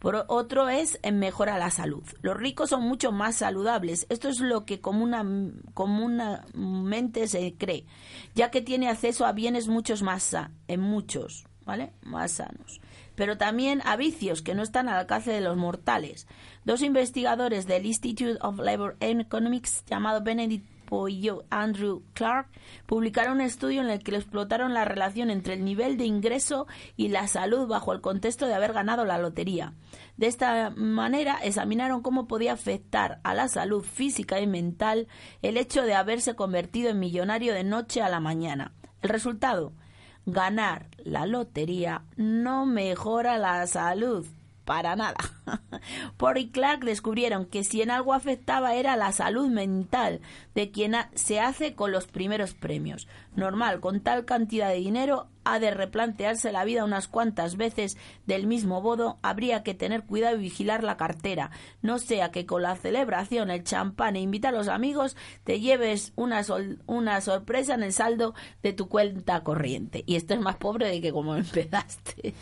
[0.00, 2.02] Por otro es en mejora la salud.
[2.22, 4.06] Los ricos son mucho más saludables.
[4.08, 5.28] Esto es lo que comúnmente
[7.28, 7.86] se cree,
[8.34, 10.34] ya que tiene acceso a bienes muchos más
[10.66, 11.92] en muchos, ¿vale?
[12.02, 12.80] Más sanos
[13.20, 16.26] pero también a vicios que no están al alcance de los mortales.
[16.64, 22.48] Dos investigadores del Institute of Labor Economics, llamado Benedict Poyo Andrew Clark,
[22.86, 26.66] publicaron un estudio en el que explotaron la relación entre el nivel de ingreso
[26.96, 29.72] y la salud bajo el contexto de haber ganado la lotería.
[30.16, 35.06] De esta manera examinaron cómo podía afectar a la salud física y mental
[35.42, 38.72] el hecho de haberse convertido en millonario de noche a la mañana.
[39.00, 39.72] El resultado,
[40.26, 44.26] ganar la lotería no mejora la salud
[44.70, 45.16] para nada.
[46.16, 50.20] Por y Clark descubrieron que si en algo afectaba era la salud mental
[50.54, 53.08] de quien se hace con los primeros premios.
[53.34, 57.96] Normal, con tal cantidad de dinero ha de replantearse la vida unas cuantas veces
[58.26, 61.50] del mismo modo, habría que tener cuidado y vigilar la cartera,
[61.82, 66.12] no sea que con la celebración, el champán e invita a los amigos te lleves
[66.14, 66.42] una,
[66.86, 70.04] una sorpresa en el saldo de tu cuenta corriente.
[70.06, 72.34] Y esto es más pobre de que como empezaste.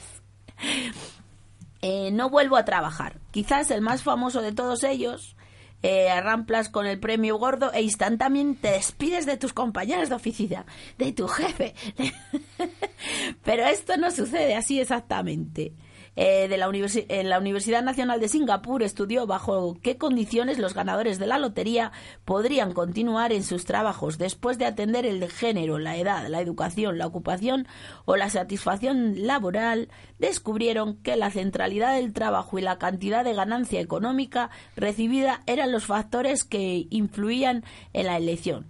[1.82, 3.20] Eh, no vuelvo a trabajar.
[3.30, 5.36] Quizás el más famoso de todos ellos,
[5.82, 10.66] eh, arramplas con el premio gordo e instantáneamente te despides de tus compañeros de oficina,
[10.98, 11.74] de tu jefe.
[13.44, 15.72] Pero esto no sucede así exactamente.
[16.20, 21.20] Eh, de la en la Universidad Nacional de Singapur estudió bajo qué condiciones los ganadores
[21.20, 21.92] de la lotería
[22.24, 27.06] podrían continuar en sus trabajos después de atender el género, la edad, la educación, la
[27.06, 27.68] ocupación
[28.04, 29.90] o la satisfacción laboral.
[30.18, 35.86] Descubrieron que la centralidad del trabajo y la cantidad de ganancia económica recibida eran los
[35.86, 37.62] factores que influían
[37.92, 38.66] en la elección.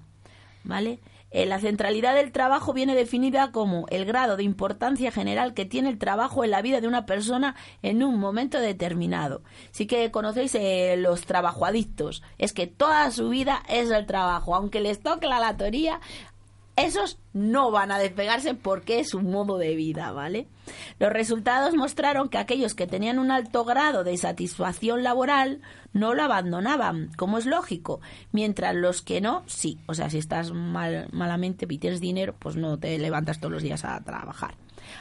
[0.64, 1.00] ¿Vale?
[1.30, 5.90] Eh, la centralidad del trabajo viene definida como el grado de importancia general que tiene
[5.90, 9.42] el trabajo en la vida de una persona en un momento determinado.
[9.70, 12.22] Sí que conocéis eh, los trabajoadictos.
[12.38, 14.54] Es que toda su vida es el trabajo.
[14.54, 16.00] Aunque les toque la latoría,
[16.82, 20.46] esos no van a despegarse porque es un modo de vida, ¿vale?
[20.98, 25.60] Los resultados mostraron que aquellos que tenían un alto grado de satisfacción laboral
[25.92, 28.00] no lo abandonaban, como es lógico,
[28.32, 29.78] mientras los que no, sí.
[29.86, 33.62] O sea, si estás mal, malamente y tienes dinero, pues no te levantas todos los
[33.62, 34.54] días a trabajar.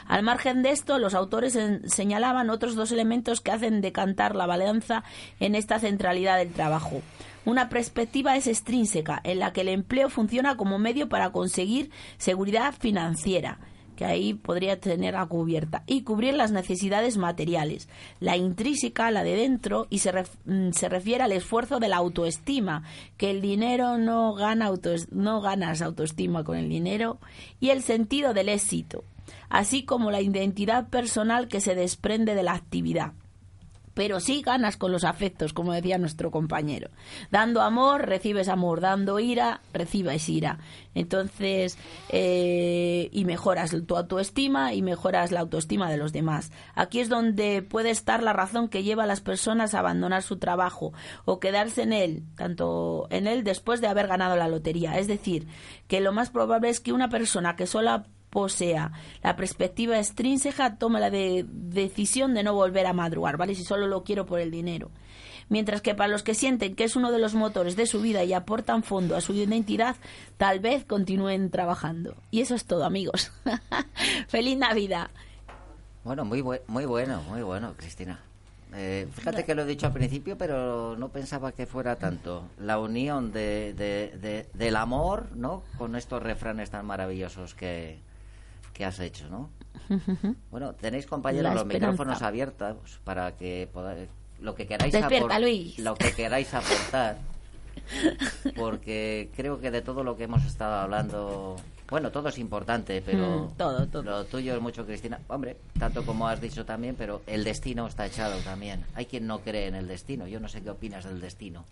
[0.06, 5.04] Al margen de esto, los autores señalaban otros dos elementos que hacen decantar la balanza
[5.40, 7.02] en esta centralidad del trabajo.
[7.48, 12.74] Una perspectiva es extrínseca, en la que el empleo funciona como medio para conseguir seguridad
[12.78, 13.58] financiera
[13.96, 17.88] que ahí podría tener a cubierta, y cubrir las necesidades materiales.
[18.20, 20.12] La intrínseca, la de dentro, y se,
[20.44, 22.82] mm, se refiere al esfuerzo de la autoestima,
[23.16, 24.70] que el dinero no, gana
[25.10, 27.18] no ganas autoestima con el dinero,
[27.60, 29.04] y el sentido del éxito,
[29.48, 33.14] así como la identidad personal que se desprende de la actividad
[33.98, 36.88] pero sí ganas con los afectos, como decía nuestro compañero.
[37.32, 40.60] Dando amor, recibes amor, dando ira, recibes ira.
[40.94, 41.76] Entonces,
[42.08, 46.52] eh, y mejoras tu autoestima y mejoras la autoestima de los demás.
[46.76, 50.36] Aquí es donde puede estar la razón que lleva a las personas a abandonar su
[50.36, 50.92] trabajo
[51.24, 54.96] o quedarse en él, tanto en él después de haber ganado la lotería.
[55.00, 55.48] Es decir,
[55.88, 61.00] que lo más probable es que una persona que sola posea la perspectiva extrínseca, toma
[61.00, 63.54] la decisión de no volver a madrugar, ¿vale?
[63.54, 64.90] Si solo lo quiero por el dinero.
[65.48, 68.22] Mientras que para los que sienten que es uno de los motores de su vida
[68.24, 69.96] y aportan fondo a su identidad,
[70.36, 72.14] tal vez continúen trabajando.
[72.30, 73.32] Y eso es todo, amigos.
[74.28, 75.10] ¡Feliz Navidad!
[76.04, 78.20] Bueno, muy, muy bueno, muy bueno, Cristina.
[78.74, 82.44] Eh, fíjate que lo he dicho al principio, pero no pensaba que fuera tanto.
[82.58, 85.62] La unión de, del amor, ¿no?
[85.78, 87.98] Con estos refranes tan maravillosos que,
[88.78, 89.50] que has hecho, ¿no?
[90.50, 94.08] Bueno, tenéis compañeros los micrófonos abiertos para que podáis,
[94.40, 95.40] lo que queráis aportar,
[95.78, 97.18] lo que queráis aportar,
[98.56, 101.56] porque creo que de todo lo que hemos estado hablando
[101.90, 104.02] Bueno, todo es importante, pero Mm, todo, todo.
[104.02, 105.18] lo tuyo es mucho, Cristina.
[105.28, 108.84] Hombre, tanto como has dicho también, pero el destino está echado también.
[108.94, 110.26] Hay quien no cree en el destino.
[110.26, 111.64] Yo no sé qué opinas del destino.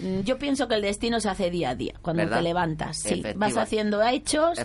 [0.00, 2.38] Mm, Yo pienso que el destino se hace día a día, cuando ¿Verdad?
[2.38, 2.96] te levantas.
[3.02, 4.58] Sí, vas haciendo hechos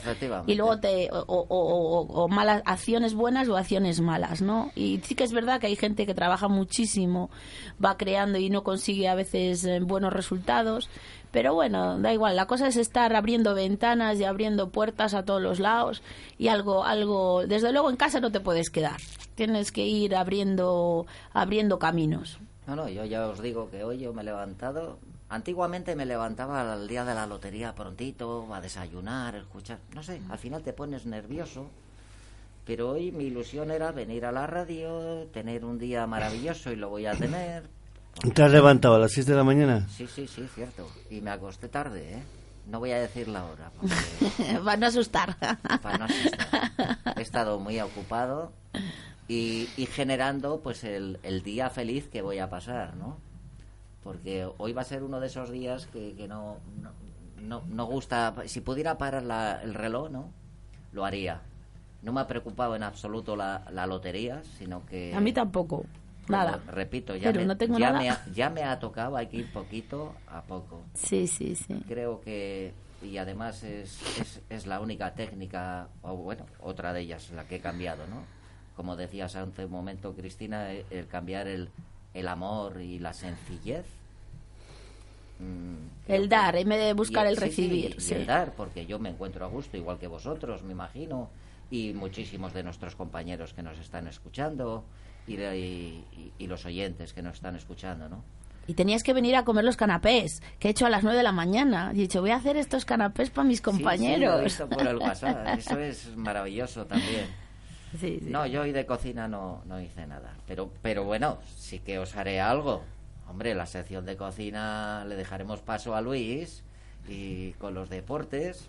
[0.48, 4.72] y luego te o, o- o- o malas acciones buenas o acciones malas, ¿no?
[4.76, 7.30] Y sí que es verdad que hay gente que trabaja muchísimo,
[7.84, 10.90] va creando y no consigue a veces eh, buenos resultados.
[11.32, 15.42] Pero bueno, da igual, la cosa es estar abriendo ventanas y abriendo puertas a todos
[15.42, 16.02] los lados
[16.38, 19.00] y algo, algo, desde luego en casa no te puedes quedar,
[19.36, 22.40] tienes que ir abriendo, abriendo caminos.
[22.68, 24.98] No, no, yo ya os digo que hoy yo me he levantado.
[25.30, 29.80] Antiguamente me levantaba al día de la lotería prontito, a desayunar, escuchar.
[29.94, 31.68] No sé, al final te pones nervioso.
[32.66, 36.90] Pero hoy mi ilusión era venir a la radio, tener un día maravilloso y lo
[36.90, 37.75] voy a tener.
[38.34, 39.88] ¿Te has levantado a las 6 de la mañana?
[39.90, 40.88] Sí, sí, sí, cierto.
[41.10, 42.24] Y me acosté tarde, ¿eh?
[42.68, 45.38] No voy a decir la hora, porque Van a asustar.
[45.82, 46.72] para no asustar.
[47.18, 48.52] He estado muy ocupado
[49.28, 53.18] y, y generando pues el, el día feliz que voy a pasar, ¿no?
[54.04, 56.92] Porque hoy va a ser uno de esos días que, que no, no,
[57.42, 58.34] no, no gusta.
[58.48, 60.30] Si pudiera parar la- el reloj, ¿no?
[60.92, 61.42] Lo haría.
[62.02, 65.14] No me ha preocupado en absoluto la, la lotería, sino que...
[65.14, 65.86] A mí tampoco.
[66.28, 66.64] Nada.
[66.68, 68.00] Repito, ya, Pero me, no tengo ya, nada.
[68.00, 70.82] me ha, ya me ha tocado, hay que ir poquito a poco.
[70.94, 71.84] Sí, sí, sí.
[71.88, 77.32] Creo que, y además es, es, es la única técnica, o bueno, otra de ellas,
[77.32, 78.24] la que he cambiado, ¿no?
[78.76, 81.70] Como decías hace un momento, Cristina, el, el cambiar el,
[82.14, 83.86] el amor y la sencillez.
[85.40, 88.02] mm, creo El dar, en vez de buscar el sí, recibir.
[88.02, 88.14] sí.
[88.14, 91.30] el dar, porque yo me encuentro a gusto, igual que vosotros, me imagino,
[91.70, 94.84] y muchísimos de nuestros compañeros que nos están escuchando,
[95.28, 98.24] y, y- y- y los oyentes que nos están escuchando, ¿no?
[98.68, 101.24] Y tenías que venir a comer los canapés, que he hecho a las 9 de
[101.24, 101.92] la mañana.
[101.92, 104.44] He dicho, voy a hacer estos canapés para mis Sí, sí, lo he compañeros.
[104.44, 105.48] visto por el WhatsApp.
[105.60, 107.28] Eso es maravilloso también.
[108.00, 108.20] Sí.
[108.24, 110.34] No, yo hoy de cocina no, no hice nada.
[110.48, 112.82] Pero, pero bueno, sí que os haré algo.
[113.30, 116.64] Hombre, la sección de cocina le dejaremos paso a Luis
[117.08, 118.68] y con los deportes.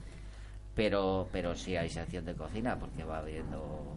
[0.74, 3.96] Pero, pero sí hay sección de cocina porque va habiendo...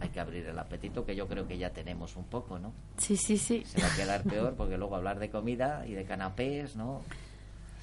[0.00, 2.72] Hay que abrir el apetito que yo creo que ya tenemos un poco, ¿no?
[2.98, 3.64] sí, sí, sí.
[3.66, 7.02] Se va a quedar peor porque luego hablar de comida y de canapés, ¿no?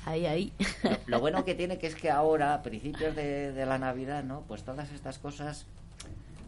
[0.05, 0.53] Ahí, ahí.
[0.83, 4.23] Lo, lo bueno que tiene que es que ahora, a principios de, de la Navidad,
[4.23, 4.43] ¿no?
[4.47, 5.65] Pues todas estas cosas,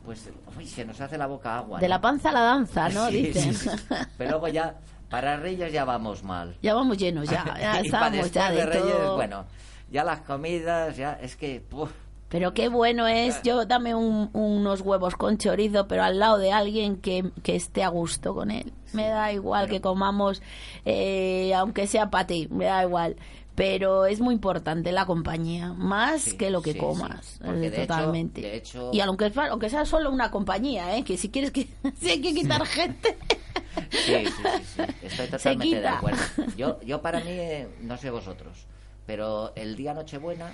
[0.06, 1.80] pues, uy, se nos hace la boca agua.
[1.80, 1.96] De ¿no?
[1.96, 3.10] la panza a la danza, ¿no?
[3.10, 3.54] Sí, Dicen.
[3.56, 3.96] sí, sí.
[4.18, 4.76] Pero luego ya,
[5.10, 6.56] para Reyes ya vamos mal.
[6.62, 7.44] Ya vamos llenos, ya.
[7.60, 9.16] Ya y para estamos ya después de, de Reyes, todo.
[9.16, 9.46] bueno,
[9.92, 11.92] ya las comidas, ya, es que, puf,
[12.30, 16.52] Pero qué bueno es, yo dame un- unos huevos con chorizo, pero al lado de
[16.52, 18.74] alguien que, que esté a gusto con él.
[18.94, 20.42] me da igual que comamos,
[20.86, 23.16] eh, aunque sea para ti, me da igual.
[23.56, 27.68] Pero es muy importante la compañía, más Sí, que lo que sí, comas, eh, de
[27.68, 28.42] hecho- totalmente.
[28.42, 31.04] de hecho- y aunque, aunque sea solo una compañía, ¿eh?
[31.04, 31.68] que si quieres que
[32.00, 33.18] si hay que quitar gente,
[33.92, 34.82] Sí, sí, sí, sí.
[35.02, 36.20] Estoy totalmente de acuerdo.
[36.58, 38.66] Yo, yo para mí, eh, no sé vosotros,
[39.06, 40.52] pero el día Nochebuena,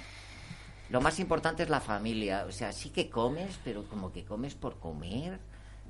[0.94, 2.46] lo más importante es la familia.
[2.48, 5.39] O sea, sí que comes, pero como que comes por comer.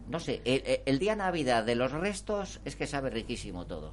[0.07, 3.91] No sé, el, día Navidad de los restos es que sabe riquísimo todo.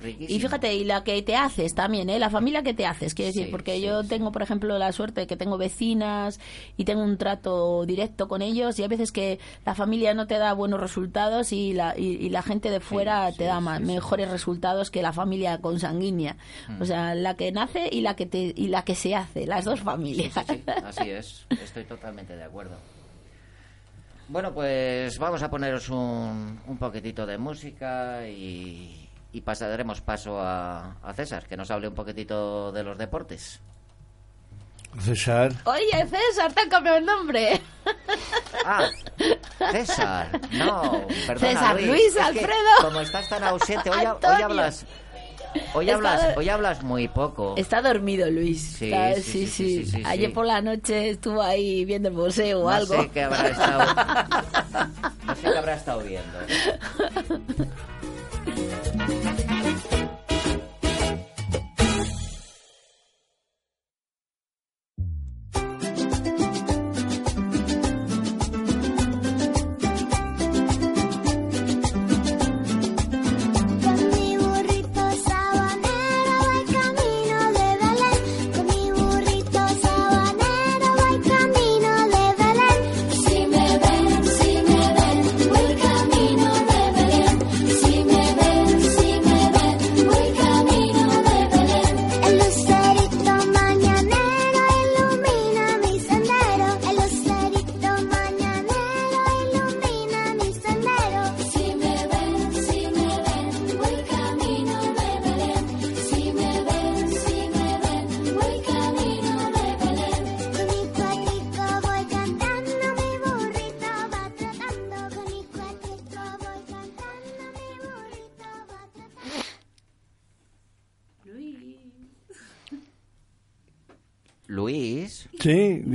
[0.00, 0.36] Riquísimo.
[0.36, 2.18] Y fíjate, y la que te haces también, ¿eh?
[2.18, 4.08] La familia que te haces, quiero decir, porque sí, yo sí.
[4.08, 6.40] tengo, por ejemplo, la suerte de que tengo vecinas
[6.76, 10.38] y tengo un trato directo con ellos y a veces que la familia no te
[10.38, 14.30] da buenos resultados y la, y, y la gente de fuera te da más, mejores
[14.30, 16.36] resultados que la familia consanguínea.
[16.68, 16.82] Mm.
[16.82, 19.64] O sea, la que nace y la que, te, y la que se hace, las
[19.64, 20.32] dos familias.
[20.34, 21.46] sí, sí, así es.
[21.50, 22.76] Estoy totalmente de acuerdo.
[24.28, 29.03] Bueno, pues vamos a poneros un, un poquitito de música y,
[29.34, 33.60] y pasaremos paso a, a César, que nos hable un poquitito de los deportes.
[35.00, 35.52] César.
[35.64, 37.60] Oye, César, te han cambiado el nombre.
[38.64, 38.86] Ah,
[39.72, 40.40] César.
[40.52, 41.86] No, perdona, César Luis.
[41.88, 42.70] Luis, Es que Alfredo.
[42.80, 44.86] como estás tan ausente, hoy, hoy hablas...
[45.72, 47.54] Hoy Está hablas, hoy hablas muy poco.
[47.56, 48.60] Está dormido Luis.
[48.76, 52.14] Sí, Está- sí, sí, sí, sí, sí, Ayer por la noche estuvo ahí viendo el
[52.16, 52.94] museo o no algo.
[53.02, 53.94] sé qué habrá estado...
[55.24, 56.38] No sé qué habrá estado viendo.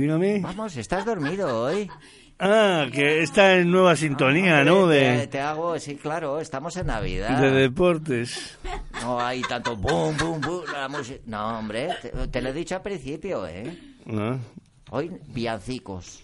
[0.00, 0.40] Sí, dígame.
[0.40, 1.88] vamos, estás dormido hoy.
[2.42, 4.88] Ah, que está en nueva sintonía, ¿no?
[4.88, 7.38] Te, De, te hago, sí, claro, estamos en Navidad.
[7.38, 8.56] de deportes.
[9.02, 11.20] No hay tanto boom, boom, boom, la música.
[11.26, 13.76] No, hombre, te, te lo he dicho al principio, ¿eh?
[14.10, 14.38] Ah.
[14.88, 16.22] Hoy, villancicos.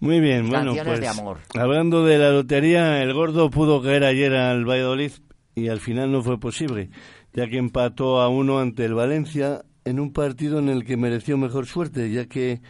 [0.00, 1.38] Muy bien, bueno, pues de amor.
[1.56, 5.12] hablando de la lotería, el gordo pudo caer ayer al Valladolid
[5.54, 6.90] y al final no fue posible,
[7.32, 11.38] ya que empató a uno ante el Valencia en un partido en el que mereció
[11.38, 12.60] mejor suerte, ya que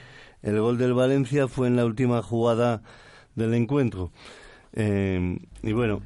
[0.42, 2.82] el gol del Valencia fue en la última jugada
[3.34, 4.12] del encuentro.
[4.74, 6.02] Eh, y bueno,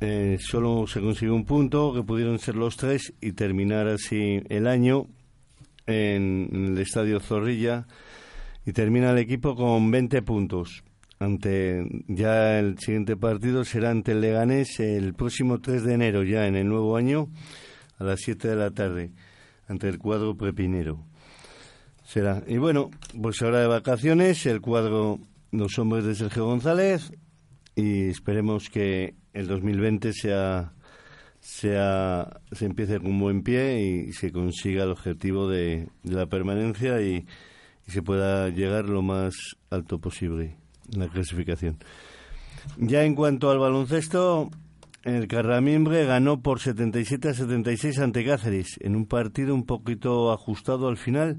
[0.00, 4.68] eh, solo se consiguió un punto, que pudieron ser los tres, y terminar así el
[4.68, 5.08] año
[5.86, 7.86] en, el Estadio Zorrilla
[8.64, 10.84] y termina el equipo con 20 puntos.
[11.18, 16.46] Ante ya el siguiente partido será ante el Leganés el próximo 3 de enero, ya
[16.46, 17.28] en el nuevo año,
[17.98, 19.10] a las 7 de la tarde,
[19.68, 21.04] ante el cuadro prepinero.
[22.04, 22.42] Será.
[22.46, 22.90] Y bueno,
[23.20, 25.18] pues ahora de vacaciones, el cuadro
[25.50, 27.12] Los Hombres de Sergio González,
[27.76, 30.72] y esperemos que el 2020 sea
[31.40, 37.02] sea se empiece con buen pie y se consiga el objetivo de, de la permanencia
[37.02, 37.26] y,
[37.86, 39.34] y se pueda llegar lo más
[39.70, 40.56] alto posible
[40.92, 41.78] en la clasificación.
[42.78, 44.50] Ya en cuanto al baloncesto,
[45.04, 50.88] el Carramimbre ganó por 77 a 76 ante Cáceres en un partido un poquito ajustado
[50.88, 51.36] al final,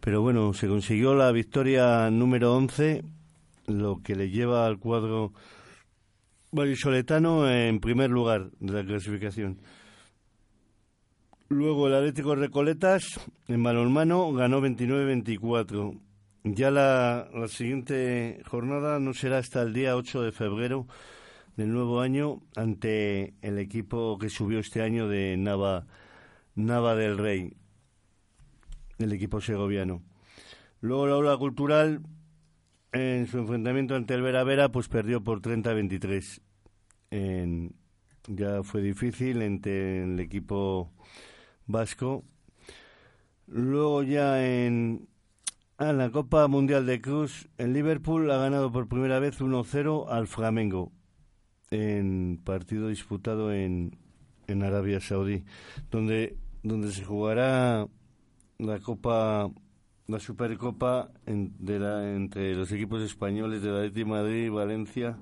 [0.00, 3.04] pero bueno, se consiguió la victoria número 11,
[3.68, 5.32] lo que le lleva al cuadro
[6.50, 9.60] vallisoletano en primer lugar de la clasificación.
[11.48, 16.00] Luego el Atlético Recoletas en balonmano ganó 29-24.
[16.42, 20.88] Ya la, la siguiente jornada no será hasta el día 8 de febrero
[21.56, 25.86] del nuevo año ante el equipo que subió este año de Nava,
[26.54, 27.56] Nava del Rey,
[28.98, 30.02] el equipo segoviano.
[30.80, 32.02] Luego la ola cultural
[32.92, 36.40] en su enfrentamiento ante el Vera Vera pues perdió por 30-23.
[37.10, 37.74] En-
[38.26, 40.90] Ya fue difícil entre el equipo
[41.66, 42.24] vasco.
[43.46, 45.08] Luego ya en,
[45.76, 50.06] ah, en la Copa Mundial de Cruz, el Liverpool ha ganado por primera vez 1-0
[50.08, 50.90] al Flamengo
[51.74, 53.96] en partido disputado en,
[54.46, 55.42] en Arabia Saudí,
[55.90, 57.86] donde, donde se jugará
[58.58, 59.50] la Copa,
[60.06, 65.16] la Supercopa en- de la- entre los equipos españoles de Atlético de Madrid, Valencia,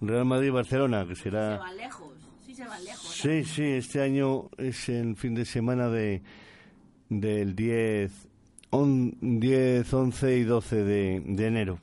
[0.00, 1.58] Real Madrid y Barcelona, que Se será...
[1.58, 2.12] van lejos,
[2.46, 3.10] sí se van lejos.
[3.10, 6.22] Sí, sí, este año es el fin de semana de
[7.08, 8.28] del 10,
[8.70, 11.78] on- 10 11 y 12 de, de enero,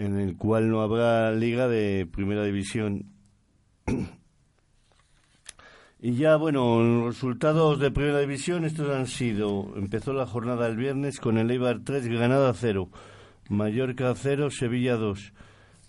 [0.00, 3.04] en el cual no habrá liga de primera división.
[6.02, 10.78] Y ya, bueno, los resultados de primera división, estos han sido, empezó la jornada el
[10.78, 12.88] viernes con el Eibar 3, Granada 0,
[13.50, 15.34] Mallorca 0, Sevilla 2,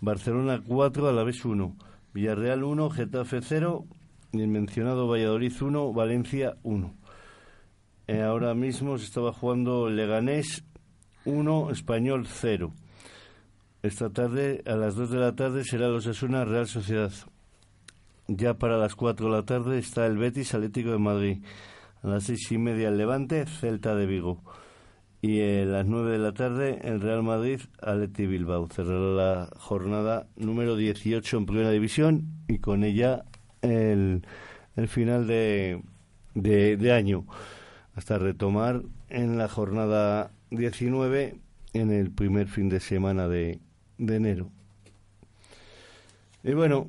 [0.01, 1.77] Barcelona 4, Alavés 1,
[2.13, 3.85] Villarreal 1, Getafe 0
[4.33, 6.93] y el mencionado Valladolid 1, Valencia 1.
[8.07, 10.65] Eh, ahora mismo se estaba jugando Leganés
[11.23, 12.73] 1, Español 0.
[13.83, 17.11] Esta tarde, a las 2 de la tarde, será los Osasuna Real Sociedad.
[18.27, 21.37] Ya para las 4 de la tarde está el Betis Atlético de Madrid.
[22.03, 24.43] A las seis y media el Levante, Celta de Vigo.
[25.19, 28.69] Y a las 9 de la tarde el Real Madrid Atleti Bilbao.
[28.69, 33.25] Cerrará la jornada número 18 en Primera División y con ella
[33.63, 34.21] el,
[34.75, 35.81] el final de,
[36.35, 37.25] de, de año.
[37.95, 41.39] Hasta retomar en la jornada 19
[41.73, 43.59] en el primer fin de semana de,
[44.01, 44.49] de enero.
[46.43, 46.87] Y bueno,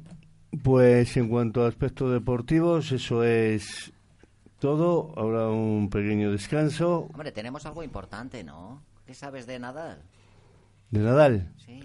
[0.62, 3.92] pues en cuanto a aspectos deportivos, eso es
[4.58, 5.12] todo.
[5.16, 8.82] Ahora un pequeño descanso Hombre, tenemos algo importante, ¿no?
[9.06, 10.02] ¿Qué sabes de Nadal?
[10.90, 11.52] de Nadal.
[11.56, 11.80] Sí,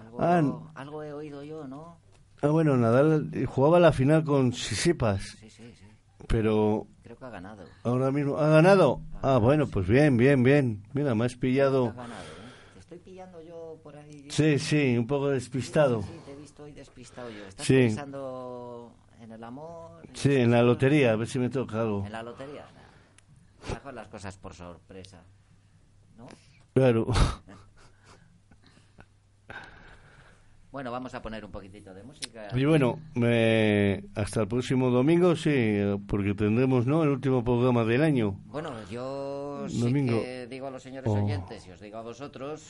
[0.00, 1.96] algo, Ah, algo he oído yo, ¿no?
[2.42, 5.84] Ah, bueno, Nadal eh, jugaba la final con Sisipas, Sí, sí, sí.
[6.26, 7.64] pero Creo que ha ganado.
[7.84, 9.00] ahora mismo ha ganado.
[9.22, 10.82] Ah, bueno, pues bien, bien, bien.
[10.94, 11.86] Mira, me has Ha pillado.
[11.92, 12.50] ganado, ¿eh?
[12.74, 14.26] Te estoy pillando yo por ahí.
[14.30, 16.02] Sí, sí, un poco despistado.
[16.02, 17.44] Sí, te he visto hoy despistado yo.
[17.46, 17.74] ¿Estás Sí.
[17.74, 20.02] pensando en el amor?
[20.14, 22.04] Sí, en la lotería, a ver si me toca algo.
[22.06, 22.66] ¿En la lotería?
[23.72, 25.22] Mejor las cosas por sorpresa.
[26.16, 26.26] ¿No?
[26.74, 27.06] Claro.
[30.72, 32.48] Bueno, vamos a poner un poquitito de música.
[32.54, 37.02] Y bueno, me- hasta el próximo domingo, sí, porque tendremos, ¿no?
[37.02, 38.38] El último programa del año.
[38.46, 40.20] Bueno, yo sí Domingo.
[40.22, 41.24] que digo a los señores Oh.
[41.24, 42.62] oyentes y os digo a vosotros,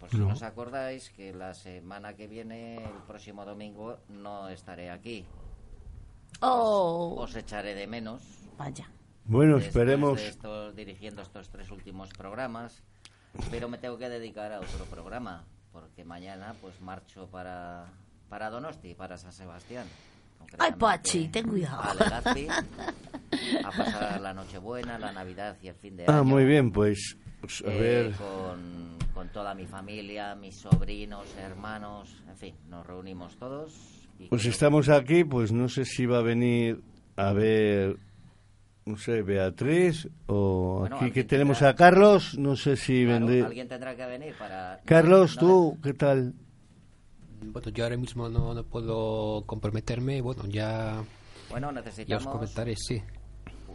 [0.00, 0.28] por si No.
[0.30, 5.24] os acordáis, que la semana que viene, el próximo domingo, no estaré aquí.
[6.40, 8.22] Oh, Os echaré de menos.
[8.58, 8.90] vaya.
[9.26, 10.20] Bueno, esperemos.
[10.20, 12.82] de estos- dirigiendo estos tres últimos programas,
[13.50, 15.44] pero me tengo que dedicar a otro programa,
[15.74, 17.84] porque mañana pues marcho para,
[18.30, 19.86] para Donosti, para San Sebastián.
[20.58, 21.82] Ay, Pachi, ten cuidado.
[21.82, 26.12] a Legazpi, a pasar la Nochebuena, la Navidad y el fin de año.
[26.12, 28.12] Ah, muy bien, pues, pues, a eh, ver.
[28.12, 34.08] con, con toda mi familia, mis sobrinos, hermanos, en fin, nos reunimos todos.
[34.18, 36.82] y Pues estamos aquí, pues no sé si va a venir
[37.16, 37.96] a ver,
[38.86, 43.26] no sé, Beatriz o Bueno, aquí que tenemos tendrá- a Carlos, no sé si Claro,
[43.26, 43.42] vendré.
[43.46, 44.80] alguien tendrá que venir para...
[44.84, 46.34] Carlos, no- tú, ¿qué tal?
[47.42, 50.20] Bueno, yo ahora mismo no, no puedo comprometerme.
[50.22, 51.02] Bueno, ya,
[51.50, 53.02] Bueno, ya os necesitamos comentaré, sí.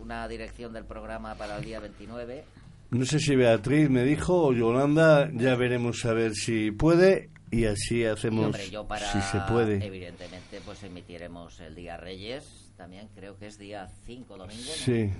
[0.01, 2.43] una dirección del programa para el día 29.
[2.91, 7.65] No sé si Beatriz me dijo o Yolanda, ya veremos a ver si puede y
[7.65, 9.05] así Y, hacemos hombre, yo para...
[9.11, 9.85] si se puede.
[9.85, 14.63] Evidentemente, pues emitiremos el día Reyes, también creo que es día 5 domingo.
[14.63, 14.73] ¿no?
[14.73, 15.11] Sí,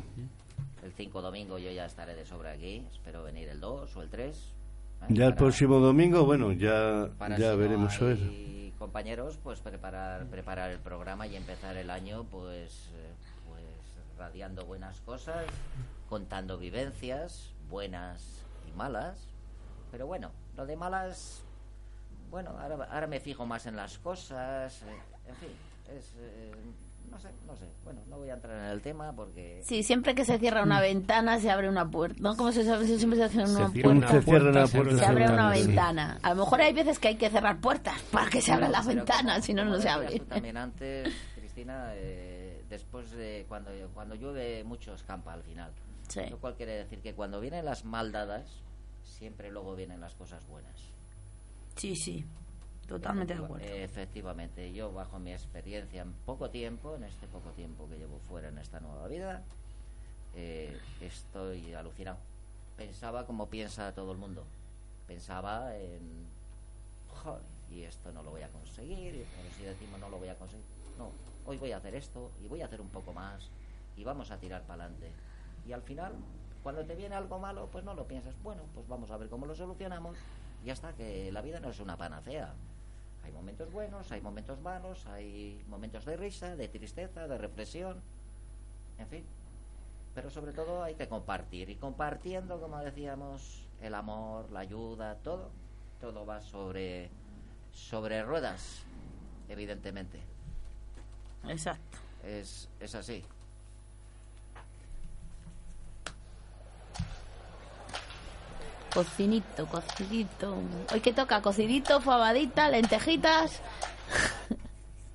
[0.81, 4.09] El 5 domingo yo ya estaré de sobra aquí, espero venir el 2 o el
[4.09, 4.37] 3.
[4.37, 5.05] ¿eh?
[5.09, 8.19] ya el próximo domingo, bueno, ya, para ya si no veremos a ver.
[8.79, 13.11] compañeros, pues preparar preparar el programa y empezar el año pues eh,
[13.49, 13.65] pues
[14.17, 15.45] radiando buenas cosas,
[16.07, 19.27] contando vivencias buenas y malas.
[19.91, 21.43] Pero bueno, lo de malas
[22.31, 25.49] bueno, ahora, ahora me fijo más en las cosas, eh, en fin,
[25.97, 26.51] es eh,
[27.09, 27.65] no sé, no sé.
[27.83, 30.79] Bueno, no voy a entrar en el tema porque Sí, siempre que se cierra una
[30.81, 32.17] ventana se abre una puerta.
[32.21, 32.35] ¿No?
[32.35, 34.07] Como se sabe, siempre se hace una cierra puerta.
[34.11, 35.65] Se cierra puerta, Se abre una sí.
[35.67, 36.19] ventana.
[36.21, 38.85] A lo mejor hay veces que hay que cerrar puertas para que se abran las
[38.87, 40.19] ventanas, si no, no se abre.
[40.19, 45.71] tú también antes, Cristina, eh, después de cuando, cuando llueve mucho escampa al final.
[46.07, 46.21] Sí.
[46.29, 48.63] Lo cual quiere decir que cuando vienen las maldadas,
[49.03, 50.75] siempre luego vienen las cosas buenas.
[51.75, 52.25] Sí, sí.
[52.89, 53.65] Totalmente de acuerdo.
[53.65, 58.49] Efectivamente, yo bajo mi experiencia en poco tiempo, en este poco tiempo que llevo fuera
[58.49, 59.43] en esta nueva vida,
[60.35, 62.17] eh, estoy alucinado.
[62.75, 64.43] Pensaba como piensa todo el mundo.
[65.07, 66.25] Pensaba en,
[67.07, 70.35] joder, y esto no lo voy a conseguir, pero si decimos no lo voy a
[70.35, 70.65] conseguir.
[70.97, 71.11] No,
[71.45, 73.49] hoy voy a hacer esto y voy a hacer un poco más
[73.95, 75.11] y vamos a tirar para adelante.
[75.67, 76.13] Y al final,
[76.63, 78.33] cuando te viene algo malo, pues no lo piensas.
[78.41, 80.17] Bueno, pues vamos a ver cómo lo solucionamos.
[80.63, 82.53] Y ya está, que la vida no es una panacea.
[83.29, 88.01] Hay momentos buenos, hay momentos malos, hay momentos de risa, de tristeza, de reflexión,
[88.97, 89.23] en fin.
[90.15, 91.69] Pero sobre todo hay que compartir.
[91.69, 95.51] Y compartiendo, como decíamos, el amor, la ayuda, todo,
[96.01, 97.11] todo va sobre,
[97.71, 98.83] sobre ruedas,
[99.47, 100.19] evidentemente.
[101.47, 101.99] Exacto.
[102.23, 103.23] Es, es así.
[109.03, 110.57] Cocinito, cocinito.
[110.91, 113.61] Hoy que toca cocidito, fabadita, lentejitas.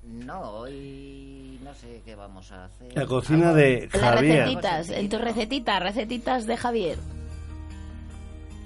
[0.07, 2.95] No, hoy no sé qué vamos a hacer.
[2.95, 4.37] La cocina Algo- de Las Javier.
[4.45, 6.97] recetitas, en tu recetita, recetitas de Javier.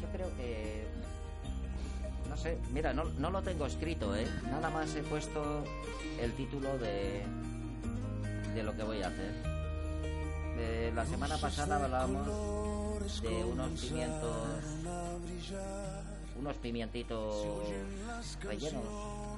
[0.02, 0.86] Yo creo que.
[2.30, 4.28] No sé, mira, no, no lo tengo escrito, ¿eh?
[4.52, 5.64] Nada más he puesto
[6.22, 7.24] el título de.
[8.54, 9.34] de lo que voy a hacer.
[10.58, 12.28] De la semana pasada hablábamos
[13.22, 14.38] de unos pimientos.
[16.40, 17.46] unos pimientitos
[18.44, 18.84] rellenos.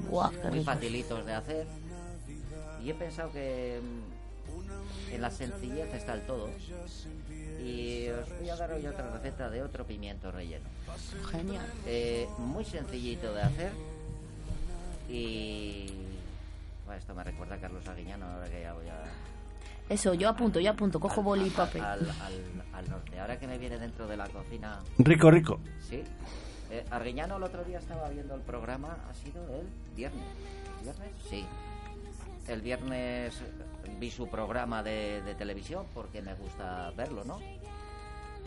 [0.10, 0.66] Guau, qué muy rico.
[0.66, 1.68] facilitos de hacer.
[2.84, 6.50] Y he pensado que mm, en la sencillez está el todo.
[7.64, 10.68] Y os voy a dar hoy otra receta de otro pimiento relleno.
[11.32, 11.66] Genial.
[11.86, 13.72] Eh, muy sencillito de hacer.
[15.10, 15.92] Y.
[16.86, 19.31] Bueno, esto me recuerda a Carlos Aguiñano, ahora que ya voy a.
[19.92, 21.82] Eso, yo apunto, yo apunto, cojo boli y papel.
[21.84, 23.20] Al, al- al norte.
[23.20, 24.80] Ahora que me viene dentro de la cocina.
[24.98, 25.60] Rico, rico.
[25.82, 26.02] Sí.
[26.70, 30.24] Eh, Arguiñano el otro día estaba viendo el programa, ha sido el viernes.
[30.78, 31.12] ¿El viernes?
[31.30, 31.46] Sí.
[32.48, 33.42] El viernes
[34.00, 37.40] vi su programa de, de televisión porque me gusta verlo, ¿no?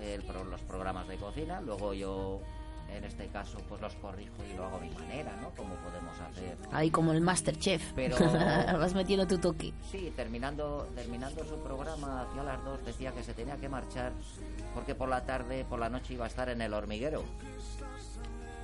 [0.01, 1.61] El pro- los programas de cocina.
[1.61, 2.41] Luego yo,
[2.91, 5.51] en este caso, pues los corrijo y lo hago a mi manera, ¿no?
[5.51, 6.57] Como podemos hacer.
[6.73, 7.93] Ahí como el Masterchef.
[7.95, 8.17] Pero-
[8.79, 9.73] Vas metiendo tu toque.
[9.91, 14.13] Sí, terminando, terminando su programa hacia las dos decía que se tenía que marchar
[14.75, 17.25] porque por la tarde, por la noche iba a estar en el hormiguero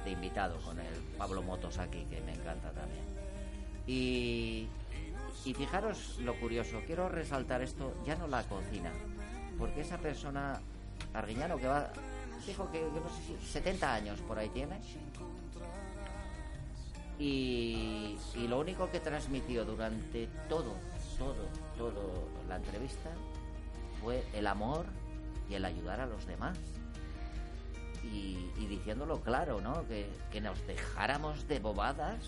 [0.05, 3.05] de invitado con el Pablo Motos aquí, que me encanta también.
[3.87, 4.69] Y,
[5.45, 8.91] y fijaros lo curioso, quiero resaltar esto, ya no la cocina,
[9.59, 10.61] porque esa persona,
[11.15, 11.91] Arguiñano, que va,
[12.47, 14.81] dijo que, que no sé si 70 años por ahí tiene,
[17.19, 20.75] y, y lo único que transmitió durante todo,
[21.19, 23.11] todo, todo la entrevista
[24.01, 24.87] fue el amor
[25.49, 26.57] y el ayudar a los demás.
[28.05, 29.87] Y, y diciéndolo claro, ¿no?
[29.87, 32.25] Que, que nos dejáramos de bobadas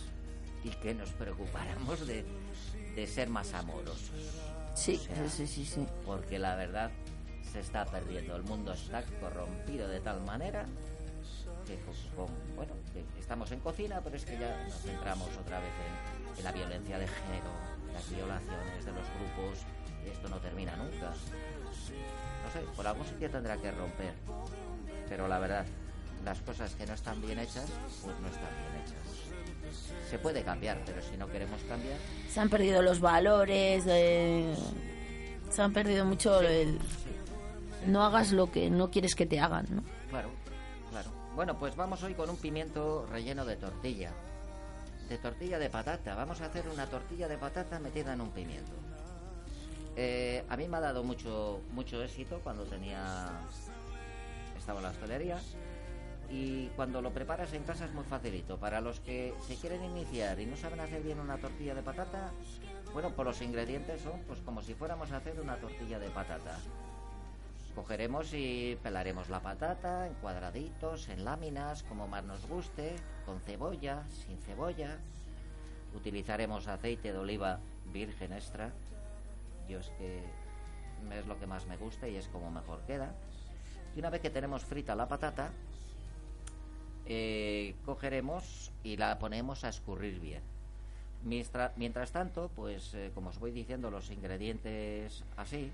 [0.62, 2.26] y que nos preocupáramos de,
[2.94, 4.12] de ser más amorosos.
[4.74, 5.86] Sí, O sea, sí, sí, sí.
[6.04, 6.90] Porque la verdad
[7.52, 8.34] se está perdiendo.
[8.36, 10.64] El mundo está corrompido de tal manera
[11.66, 11.78] que,
[12.56, 16.44] bueno, que estamos en cocina, pero es que ya nos centramos otra vez en, en
[16.44, 17.50] la violencia de género,
[17.92, 19.64] las violaciones de los grupos,
[20.04, 21.10] y esto no termina nunca.
[21.10, 24.14] No sé, por algún sitio tendrá que romper.
[25.08, 25.66] Pero la verdad,
[26.24, 27.66] las cosas que no están bien hechas,
[28.02, 30.10] pues no están bien hechas.
[30.10, 31.98] Se puede cambiar, pero si no queremos cambiar,
[32.28, 34.54] Se han perdido los valores, eh,
[35.50, 36.78] se han perdido mucho el...
[37.86, 39.82] No hagas lo que no quieres que te hagan, ¿no?
[40.08, 40.30] Claro,
[40.90, 41.10] claro.
[41.34, 44.12] Bueno, pues vamos hoy con un pimiento relleno de tortilla.
[45.08, 46.14] De tortilla de patata.
[46.14, 48.72] Vamos a hacer una tortilla de patata metida en un pimiento.
[49.96, 53.30] Eh, a mí me ha dado mucho, mucho éxito cuando tenía...
[54.56, 55.38] Estaba en la hostelería.
[56.30, 58.56] Y cuando lo preparas en casa es muy facilito.
[58.58, 62.30] Para los que se quieren iniciar y no saben hacer bien una tortilla de patata,
[62.92, 66.58] bueno, pues los ingredientes son pues como si fuéramos a hacer una tortilla de patata.
[67.74, 72.94] Cogeremos y pelaremos la patata en cuadraditos, en láminas, como más nos guste,
[73.24, 74.98] con cebolla, sin cebolla.
[75.94, 77.60] Utilizaremos aceite de oliva
[77.92, 78.72] virgen extra.
[79.68, 80.22] Yo es que
[81.10, 83.14] es lo que más me gusta y es como mejor queda.
[83.96, 85.50] Y una vez que tenemos frita la patata,
[87.06, 90.42] eh, cogeremos y la ponemos a escurrir bien.
[91.24, 95.70] Mientras, tanto, pues eh, como os voy diciendo los ingredientes así,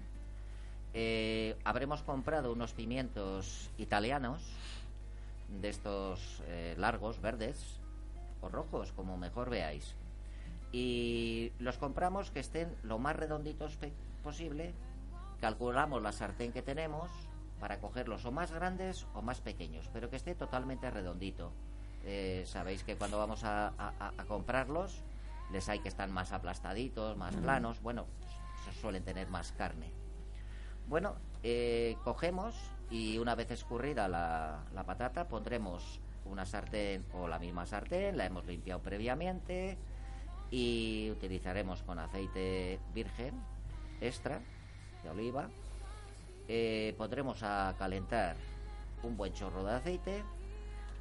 [0.95, 4.43] eh, habremos comprado unos pimientos italianos
[5.61, 7.79] de estos eh, largos, verdes
[8.41, 9.95] o rojos, como mejor veáis.
[10.73, 13.79] Y los compramos que estén lo más redonditos
[14.23, 14.75] posible.
[15.41, 17.11] Calculamos la sartén que tenemos
[17.61, 21.53] para cogerlos o más grandes o más pequeños, pero que esté totalmente redondito.
[22.05, 25.03] Eh, Sabéis que cuando vamos a, a- comprarlos,
[25.53, 27.81] les hay que están más aplastaditos, más planos.
[27.83, 28.05] Bueno,
[28.65, 29.91] su- suelen tener más carne.
[30.89, 32.55] Bueno, eh, cogemos
[32.91, 38.47] y una vez escurrida la, patata pondremos una sartén o la misma sartén, la hemos
[38.47, 39.77] limpiado previamente
[40.51, 43.35] y utilizaremos con aceite virgen
[44.01, 44.41] extra
[45.03, 45.51] de oliva.
[46.49, 48.37] Eh, pondremos a calentar
[49.03, 50.25] un buen chorro de aceite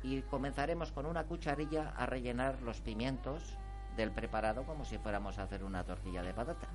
[0.03, 3.55] y comenzaremos con una cucharilla a rellenar los pimientos
[3.95, 6.67] del preparado como si fuéramos a hacer una tortilla de patata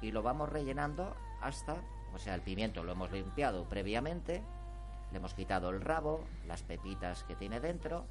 [0.00, 1.76] y lo vamos rellenando hasta,
[2.14, 4.42] o sea, el pimiento lo hemos limpiado previamente,
[5.10, 8.06] le hemos quitado el rabo, las pepitas que tiene dentro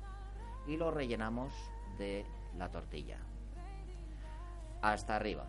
[0.68, 1.54] y lo rellenamos
[1.98, 2.26] de
[2.58, 3.18] la tortilla.
[4.82, 5.46] Hasta arriba.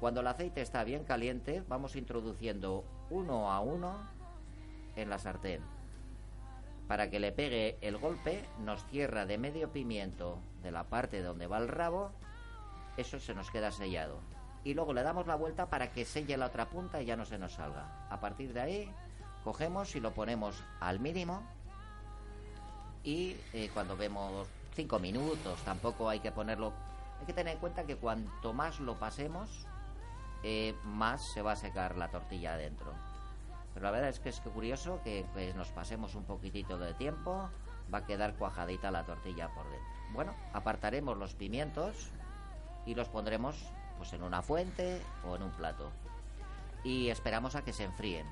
[0.00, 3.96] Cuando el aceite está bien caliente, vamos introduciendo uno a uno
[4.94, 5.60] en la sartén.
[6.86, 11.46] Para que le pegue el golpe, nos cierra de medio pimiento de la parte donde
[11.46, 12.12] va el rabo,
[12.96, 14.20] eso se nos queda sellado.
[14.64, 17.24] Y luego le damos la vuelta para que selle la otra punta y ya no
[17.24, 18.06] se nos salga.
[18.10, 18.94] A partir de ahí,
[19.44, 21.42] cogemos y lo ponemos al mínimo.
[23.04, 26.72] Y eh, cuando vemos cinco minutos, tampoco hay que ponerlo.
[27.20, 29.66] Hay que tener en cuenta que cuanto más lo pasemos,
[30.42, 32.92] eh, más se va a secar la tortilla adentro.
[33.74, 37.48] Pero la verdad es que es curioso que pues, nos pasemos un poquitito de tiempo,
[37.92, 39.88] va a quedar cuajadita la tortilla por dentro.
[40.12, 42.10] Bueno, apartaremos los pimientos
[42.86, 43.56] y los pondremos
[43.98, 45.90] pues en una fuente o en un plato.
[46.84, 48.26] Y esperamos a que se enfríen.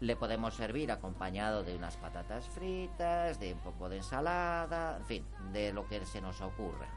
[0.00, 5.26] Le podemos servir acompañado de unas patatas fritas, de un poco de ensalada, en fin,
[5.52, 6.88] de lo que se nos ocurra.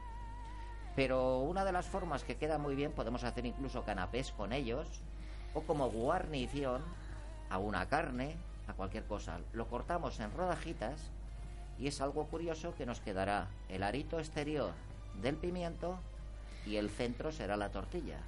[0.96, 4.88] Pero una de las formas que queda muy bien, podemos hacer incluso canapés con ellos,
[5.54, 6.82] o como guarnición
[7.50, 8.36] a una carne,
[8.66, 9.38] a cualquier cosa.
[9.52, 11.10] Lo cortamos en rodajitas
[11.78, 14.72] y es algo curioso que nos quedará el arito exterior
[15.22, 15.98] del pimiento
[16.68, 18.18] y el centro será la tortilla,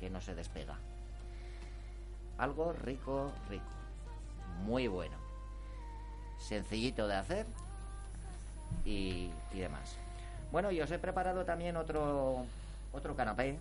[0.00, 0.76] que no se despega.
[2.38, 3.64] Algo rico, rico.
[4.64, 5.16] Muy bueno.
[6.38, 7.46] Sencillito de hacer
[8.86, 9.94] y, demás.
[10.50, 12.46] Bueno, y os he preparado también otro,
[12.94, 13.58] otro canapé.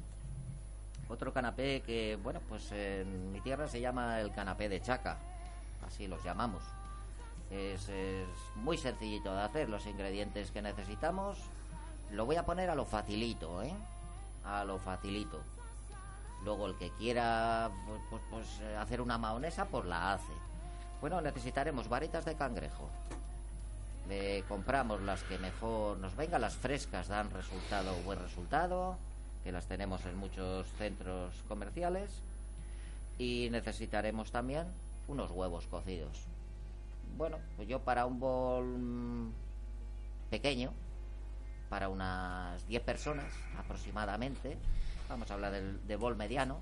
[1.10, 5.18] Otro canapé que, bueno, pues en mi tierra se llama el canapé de chaca.
[5.86, 6.64] Así los llamamos.
[7.52, 9.68] Es, es muy sencillito de hacer.
[9.68, 11.38] Los ingredientes que necesitamos
[12.12, 13.74] lo voy a poner a lo facilito, ¿eh?
[14.44, 15.40] A lo facilito.
[16.44, 20.34] Luego el que quiera pues, pues, pues, eh, hacer una maonesa, pues la hace.
[21.02, 22.90] Bueno, necesitaremos varitas de cangrejo.
[24.08, 28.98] Le compramos las que mejor nos vengan, las frescas dan resultado, buen resultado,
[29.44, 32.22] que las tenemos en muchos centros comerciales.
[33.18, 34.66] Y necesitaremos también
[35.08, 36.26] unos huevos cocidos.
[37.18, 39.32] Bueno, pues yo para un bol mm,
[40.30, 40.72] pequeño,
[41.70, 44.58] para unas 10 personas aproximadamente,
[45.08, 46.60] vamos a hablar del, de bol mediano,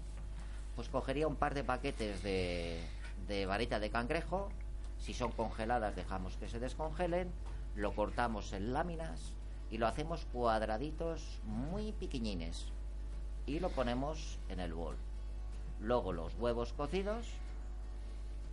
[0.76, 2.80] pues cogería un par de paquetes de,
[3.28, 4.50] de varita de cangrejo.
[5.00, 7.32] Si son congeladas, dejamos que se descongelen.
[7.76, 9.34] Lo cortamos en láminas
[9.70, 12.72] y lo hacemos cuadraditos muy pequeñines.
[13.46, 14.98] Y lo ponemos en el bol.
[15.80, 17.28] Luego los huevos cocidos,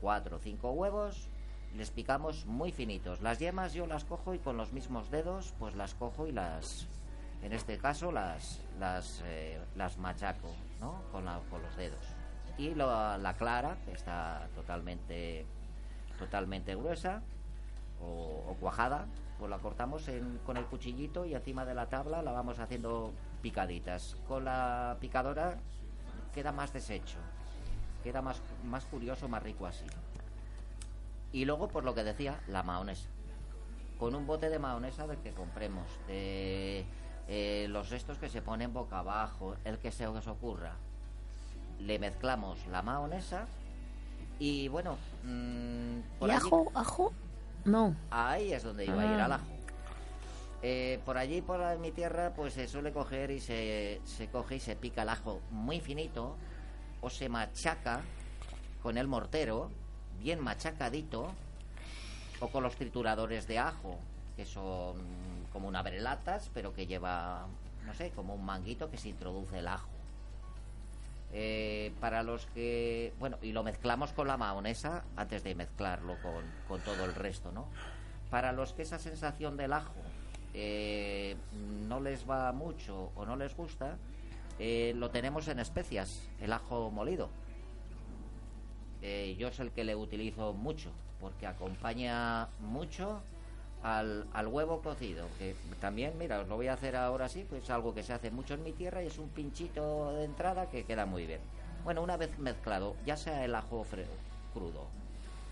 [0.00, 1.28] cuatro o cinco huevos,
[1.74, 3.20] les picamos muy finitos.
[3.20, 6.86] Las yemas yo las cojo y con los mismos dedos, pues las cojo y las,
[7.42, 10.48] en este caso las, las, eh, las machaco,
[10.80, 11.02] ¿no?
[11.10, 12.04] Con, la- con los dedos.
[12.58, 15.44] Y lo- la clara, que está totalmente,
[16.18, 17.22] totalmente gruesa
[18.00, 19.06] o, cuajada,
[19.38, 23.12] pues la cortamos en- con el cuchillito y encima de la tabla la vamos haciendo
[23.42, 24.16] picaditas.
[24.28, 25.56] Con la picadora
[26.32, 27.18] queda más deshecho,
[28.04, 29.86] queda más, más curioso, más rico así.
[31.34, 33.08] Y luego, por lo que decía, la mahonesa.
[33.98, 36.84] Con un bote de mahonesa del que compremos, de
[37.26, 40.76] eh, los restos que se ponen boca abajo, el que se os ocurra.
[41.80, 43.46] Le mezclamos la mahonesa
[44.38, 46.70] y bueno, mm, por ¿Y allí- ajo?
[46.72, 47.12] ¿Ajo?
[47.64, 47.96] No.
[48.12, 49.24] Ahí es donde iba a ir Ah.
[49.24, 49.44] al ajo.
[50.62, 54.60] Eh, por allí, por mi tierra, pues se suele coger y se, se coge y
[54.60, 56.36] se pica el ajo muy finito
[57.00, 58.02] o se machaca
[58.82, 59.70] con el mortero,
[60.20, 61.32] bien machacadito,
[62.40, 63.98] o con los trituradores de ajo,
[64.36, 64.96] que son
[65.52, 67.46] como una brelatas, pero que lleva,
[67.86, 69.88] no sé, como un manguito que se introduce el ajo.
[71.32, 73.12] Eh, para los que.
[73.18, 77.50] Bueno, y lo mezclamos con la mahonesa antes de mezclarlo con, con todo el resto,
[77.50, 77.66] ¿no?
[78.30, 79.94] Para los que esa sensación del ajo
[80.54, 81.36] eh,
[81.88, 83.96] no les va mucho o no les gusta,
[84.60, 87.28] eh, lo tenemos en especias, el ajo molido.
[89.06, 90.88] Eh, yo es el que le utilizo mucho,
[91.20, 93.20] porque acompaña mucho
[93.82, 97.64] al, al huevo cocido, que también, mira, os lo voy a hacer ahora sí, pues
[97.64, 100.70] es algo que se hace mucho en mi tierra y es un pinchito de entrada
[100.70, 101.40] que queda muy bien.
[101.84, 103.84] Bueno, una vez mezclado, ya sea el ajo
[104.54, 104.88] crudo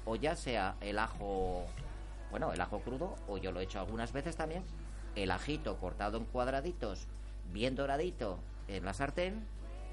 [0.04, 1.66] o ya sea el ajo,
[2.30, 4.64] bueno, el ajo crudo, o yo lo he hecho algunas veces también,
[5.14, 7.06] el ajito cortado en cuadraditos,
[7.52, 8.38] bien doradito
[8.68, 9.44] en la sartén,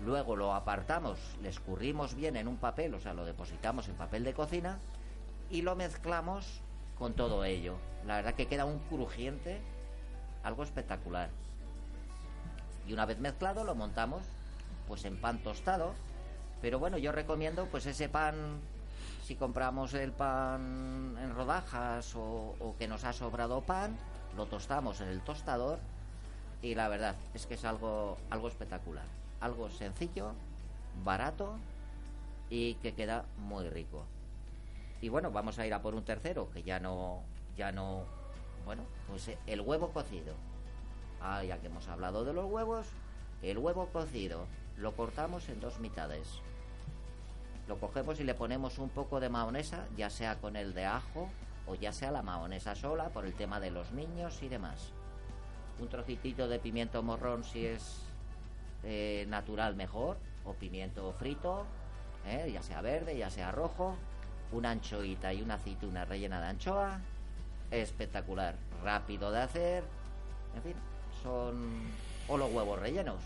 [0.03, 4.23] luego lo apartamos, le escurrimos bien en un papel, o sea, lo depositamos en papel
[4.23, 4.79] de cocina
[5.49, 6.61] y lo mezclamos
[6.97, 7.75] con todo ello.
[8.05, 9.61] La verdad que queda un crujiente,
[10.43, 11.29] algo espectacular.
[12.87, 14.23] Y una vez mezclado lo montamos
[14.87, 15.93] pues en pan tostado,
[16.61, 18.59] pero bueno, yo recomiendo pues ese pan
[19.23, 23.95] si compramos el pan en rodajas o, o que nos ha sobrado pan,
[24.35, 25.77] lo tostamos en el tostador
[26.63, 29.05] y la verdad es que es algo algo espectacular,
[29.41, 30.33] algo sencillo,
[31.03, 31.57] barato
[32.49, 34.05] y que queda muy rico.
[35.01, 37.21] Y bueno, vamos a ir a por un tercero, que ya no,
[37.55, 38.03] ya no,
[38.65, 40.33] bueno, pues el huevo cocido.
[41.21, 42.87] Ah, ya que hemos hablado de los huevos,
[43.41, 44.45] el huevo cocido
[44.77, 46.41] lo cortamos en dos mitades.
[47.67, 51.29] Lo cogemos y le ponemos un poco de mahonesa, ya sea con el de ajo
[51.67, 54.91] o ya sea la mahonesa sola por el tema de los niños y demás.
[55.79, 58.08] Un trocitito de pimiento morrón si es
[58.83, 61.65] eh, natural mejor, o pimiento frito,
[62.25, 63.95] eh, ya sea verde, ya sea rojo,
[64.51, 66.99] una anchoita y una aceituna rellena de anchoa,
[67.71, 69.83] espectacular, rápido de hacer,
[70.55, 70.75] en fin,
[71.21, 71.81] son
[72.27, 73.21] o los huevos rellenos.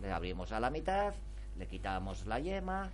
[0.00, 1.14] Le abrimos a la mitad,
[1.56, 2.90] le quitamos la yema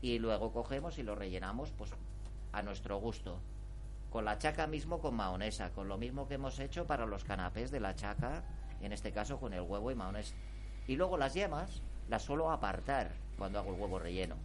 [0.00, 1.90] y luego cogemos y lo rellenamos pues
[2.52, 3.38] a nuestro gusto.
[4.10, 7.70] Con la chaca mismo con mahonesa, con lo mismo que hemos hecho para los canapés
[7.70, 8.42] de la chaca,
[8.80, 10.34] en este caso con el huevo y mahonesa.
[10.86, 14.36] Y luego las yemas las suelo apartar cuando hago el huevo relleno.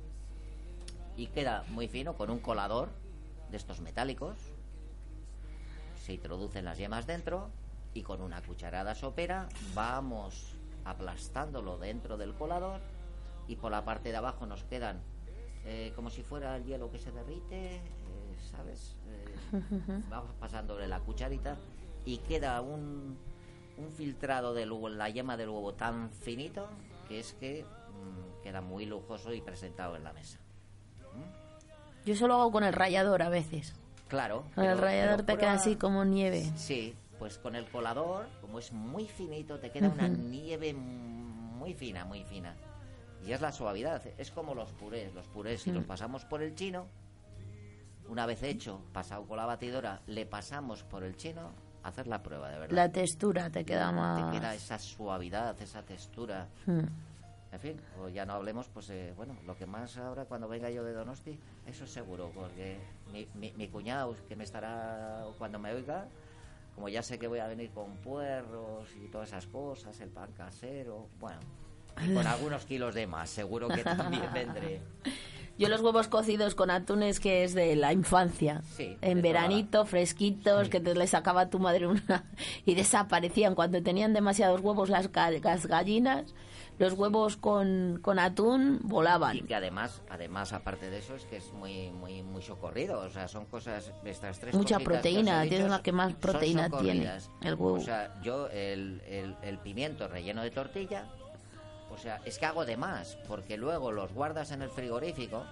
[1.16, 2.90] Y queda muy fino con un colador
[3.50, 4.38] de estos metálicos.
[6.04, 7.50] Se introducen las yemas dentro
[7.94, 10.56] y con una cucharada sopera vamos
[10.86, 12.80] aplastándolo dentro del colador
[13.48, 15.02] y por la parte de abajo nos quedan
[15.66, 17.82] eh, como si fuera el hielo que se derrite, eh,
[18.52, 18.96] ¿sabes?
[19.08, 21.58] Eh, vamos pasándole la cucharita
[22.06, 23.18] y queda un,
[23.78, 26.68] un filtrado de la yema del huevo tan finito
[27.08, 30.40] que es que mm, queda muy lujoso y presentado en la mesa.
[32.06, 33.76] Yo solo hago con el rallador a veces.
[34.08, 34.46] Claro.
[34.56, 36.50] Con el rallador te queda así como nieve.
[36.56, 42.06] Sí, pues con el colador, como es muy finito, te queda una nieve muy fina,
[42.06, 42.56] muy fina.
[43.26, 45.14] Y es la suavidad, es como los purés.
[45.14, 45.76] Los purés, si Mm.
[45.76, 46.86] los pasamos por el chino,
[48.08, 51.52] una vez hecho, pasado con la batidora, le pasamos por el chino,
[51.88, 52.76] hacer la prueba, de verdad.
[52.76, 54.32] La textura te queda más...
[54.32, 56.48] Te queda esa suavidad, esa textura.
[56.66, 56.86] Mm.
[57.52, 57.82] En fin,
[58.14, 61.40] ya no hablemos, pues eh, bueno, lo que más ahora cuando venga yo de Donosti,
[61.66, 62.78] eso es seguro, porque
[63.12, 66.08] mi, mi, mi cuñado que me estará, cuando me oiga,
[66.76, 70.32] como ya sé que voy a venir con puerros y todas esas cosas, el pan
[70.34, 71.40] casero, bueno,
[72.06, 74.82] y con algunos kilos de más, seguro que también vendré.
[75.58, 78.62] Yo los huevos cocidos con atunes que es de la infancia.
[78.76, 82.26] Sí, en veranito, fresquitos, que te les sacaba tu madre una
[82.66, 83.56] y desaparecían.
[83.56, 85.10] Cuando tenían demasiados huevos las,
[85.42, 86.36] las gallinas,
[86.80, 89.48] los huevos con, con atún Y volaban.
[89.48, 93.00] que además, además aparte de eso, es que es muy muy muy socorrido.
[93.00, 96.14] O sea, son cosas de estas tres Mucha que proteína, tiene dicho, la que más
[96.14, 97.10] proteína tiene,
[97.42, 97.74] el huevo.
[97.74, 101.06] O sea, yo el, el, el pimiento relleno de tortilla,
[101.92, 105.44] o sea, es que hago de más, porque luego los guardas en el frigorífico,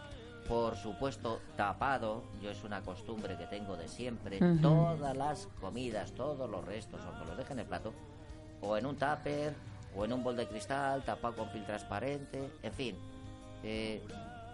[0.48, 6.50] por supuesto tapado, yo es una costumbre que tengo de siempre, todas las comidas, todos
[6.50, 7.94] los restos, aunque los deje en el plato,
[8.62, 9.54] o en un tupper,
[9.96, 12.96] o en un bol de cristal, tapado con film transparente, en fin,
[13.64, 14.04] eh,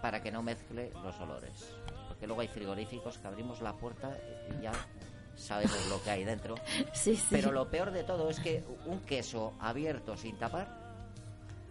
[0.00, 1.74] para que no mezcle los olores.
[2.08, 4.16] Porque luego hay frigoríficos que abrimos la puerta
[4.50, 4.72] y ya
[5.36, 6.54] sabemos lo que hay dentro.
[6.92, 7.26] Sí, sí.
[7.30, 10.81] Pero lo peor de todo es que un queso abierto sin tapar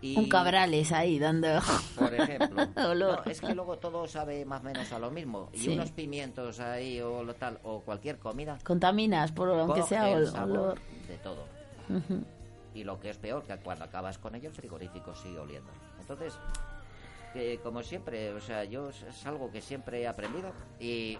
[0.02, 1.48] y Un cabrales ahí dando...
[1.98, 2.68] por ejemplo.
[2.90, 3.22] Olor.
[3.26, 5.50] No, es que luego todo sabe más o menos a lo mismo.
[5.54, 5.70] Y Sí.
[5.74, 10.58] unos pimientos ahí o lo tal, o cualquier comida, Contaminas, por aunque sea el sabor
[10.60, 10.80] olor.
[11.08, 11.46] de todo.
[12.74, 15.70] Y lo que es peor, que cuando acabas con ello, el frigorífico sigue oliendo.
[16.00, 16.34] Entonces,
[17.36, 20.52] eh, como siempre, o sea, yo es, algo que siempre he aprendido.
[20.80, 21.18] Y,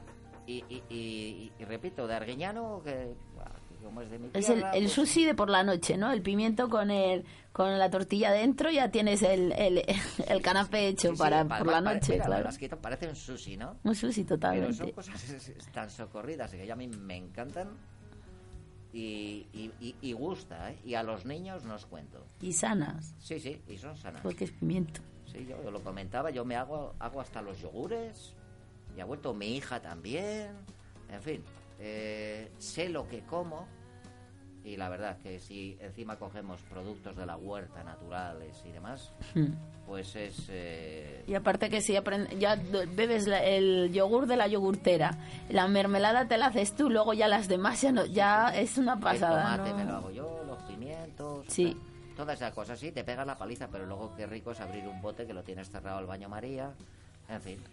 [0.48, 3.14] y, y, repito, de Arguiñano, que,
[3.61, 6.12] que como es de mi Es el, pues, sushi de por la noche, ¿no?
[6.12, 9.84] El pimiento con el con la tortilla dentro, ya tienes el, el,
[10.28, 12.50] el canapé hecho sí, sí, para pa- por la noche, mira, claro.
[12.82, 13.78] parece un sushi, ¿no?
[13.84, 14.94] Un sushi Pero son totalmente.
[14.94, 17.70] cosas tan socorridas que ya a mí me encantan.
[18.94, 20.78] Y, y, y- y gusta, ¿eh?
[20.84, 22.26] Y a los niños no os cuento.
[22.42, 24.22] Y sanas, Sí, sí, y son sanas.
[24.22, 25.00] porque es pimiento.
[25.32, 28.34] Sí, yo, yo lo comentaba, yo me hago, hago hasta los yogures,
[28.98, 30.50] y ha vuelto mi hija también,
[31.10, 31.42] en fin,
[31.84, 33.68] eh, sé lo que como,
[34.64, 39.54] y la verdad que si encima cogemos productos de la huerta naturales y demás, Mm.
[39.88, 40.46] pues es...
[40.50, 41.94] eh, Y aparte que si
[42.38, 45.18] ya bebes la- el yogur de la yogurtera,
[45.50, 49.00] la mermelada te la haces tú, luego ya las demás ya, no, ya es una
[49.00, 49.78] pasada, el tomate ¿no?
[49.78, 51.46] me lo hago yo, los pimientos...
[51.48, 51.74] Sí.
[51.74, 51.92] tal.
[52.16, 55.02] Todas esas cosas, sí, te pegas la paliza, pero luego qué rico es abrir un
[55.02, 56.72] bote que lo tienes cerrado al baño María,
[57.32, 57.64] en fin.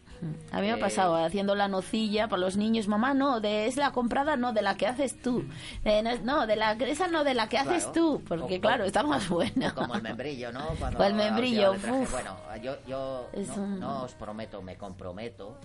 [0.50, 3.66] A mí me ha Eh, pasado haciendo la nocilla para los niños, mamá, no, de
[3.66, 5.44] es la comprada, no, de la que haces tú.
[5.84, 9.04] Eh, no, de la esa no, de la que haces tú, porque O- claro, está
[9.04, 9.72] más buena.
[9.74, 10.66] Como el membrillo, ¿no?
[10.80, 12.06] Cuando O el membrillo, yo traje-.
[12.10, 15.56] Bueno, yo, yo no, un- no os prometo, me comprometo,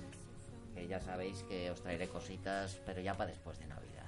[0.76, 4.04] que ya sabéis que os traeré cositas, pero ya para después de Navidad.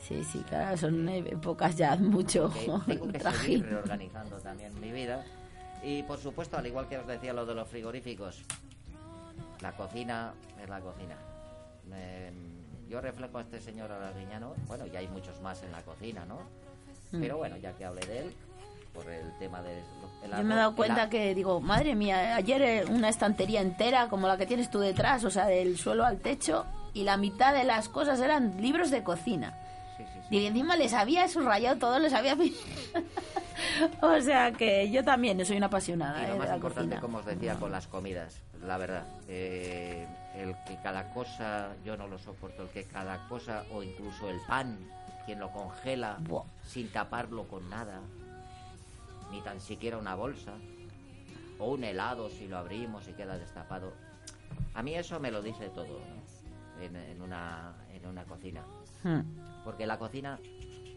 [0.00, 3.62] Sí, sí, claro, son épocas ya mucho Que tengo que seguir trajín.
[3.64, 5.24] reorganizando también mi vida.
[5.82, 8.42] Y por supuesto, al igual que os decía lo de los frigoríficos,
[9.60, 10.32] la cocina
[10.62, 11.16] es la cocina.
[12.88, 16.36] Yo reflejo a este señor Arguiñano, bueno, ya hay muchos más en la cocina, ¿no?
[17.12, 17.20] Mm.
[17.20, 18.34] Pero bueno, ya que hablé de él,
[18.94, 19.82] por el tema de...
[20.24, 23.60] el Yo me he dado cuenta el que digo, madre mía, ayer eh, una estantería
[23.60, 26.64] entera como la que tienes tú detrás, o sea, del suelo al techo,
[26.94, 29.54] y la mitad de las cosas eran libros de cocina.
[29.98, 30.36] Sí, sí, sí.
[30.36, 32.36] Y encima les había subrayado todo, les había...
[34.02, 36.88] o sea que yo también soy una apasionada Y eh, lo de más la importante,
[36.90, 37.00] cocina.
[37.00, 40.06] como os decía, con las comidas, la verdad, eh,
[40.36, 44.38] el que cada cosa, yo no lo soporto, el que cada cosa, o incluso el
[44.46, 44.78] pan,
[45.26, 46.44] quien lo congela Buah.
[46.64, 48.00] sin taparlo con nada,
[49.30, 50.52] ni tan siquiera una bolsa,
[51.58, 53.92] o un helado si lo abrimos y queda destapado.
[54.74, 56.82] A mí eso me lo dice todo ¿no?
[56.82, 58.62] en, en una, en una cocina.
[59.02, 59.20] Hmm.
[59.64, 60.38] Porque la cocina,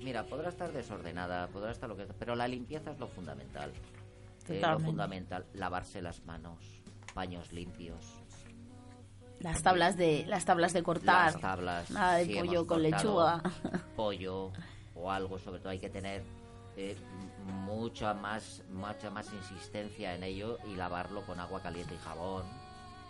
[0.02, 3.72] mira, podrá estar desordenada, podrá estar lo que pero la limpieza es lo fundamental.
[4.50, 6.58] Eh, lo fundamental, lavarse las manos,
[7.14, 8.04] paños limpios,
[9.40, 11.32] Las tablas de las tablas de cortar.
[11.34, 11.92] las tablas.
[11.92, 13.42] Nada de si pollo con lechuga.
[13.96, 14.52] Pollo
[14.96, 16.24] o algo, sobre todo hay que tener
[16.78, 16.96] eh,
[17.66, 22.44] mucha más, mucha más insistencia en ello y lavarlo con agua caliente y jabón,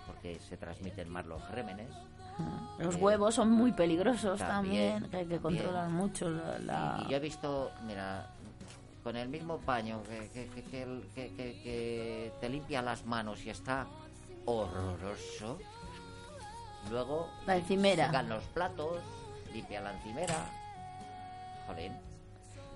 [0.08, 1.90] porque se transmiten más los gérmenes.
[2.80, 6.60] Los Eh, huevos son muy peligrosos también, también, que hay que controlar mucho la...
[6.60, 8.28] la- Y, yo he visto, mira,
[9.04, 11.04] con el mismo paño que, que- que-
[11.64, 13.86] que te limpia las manos y está
[14.46, 15.60] horroroso.
[16.90, 18.08] Luego La encimera.
[18.08, 18.98] sacan los platos,
[19.54, 20.36] limpia la encimera.
[21.68, 21.94] Jolín,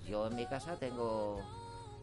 [0.08, 1.42] yo en mi casa tengo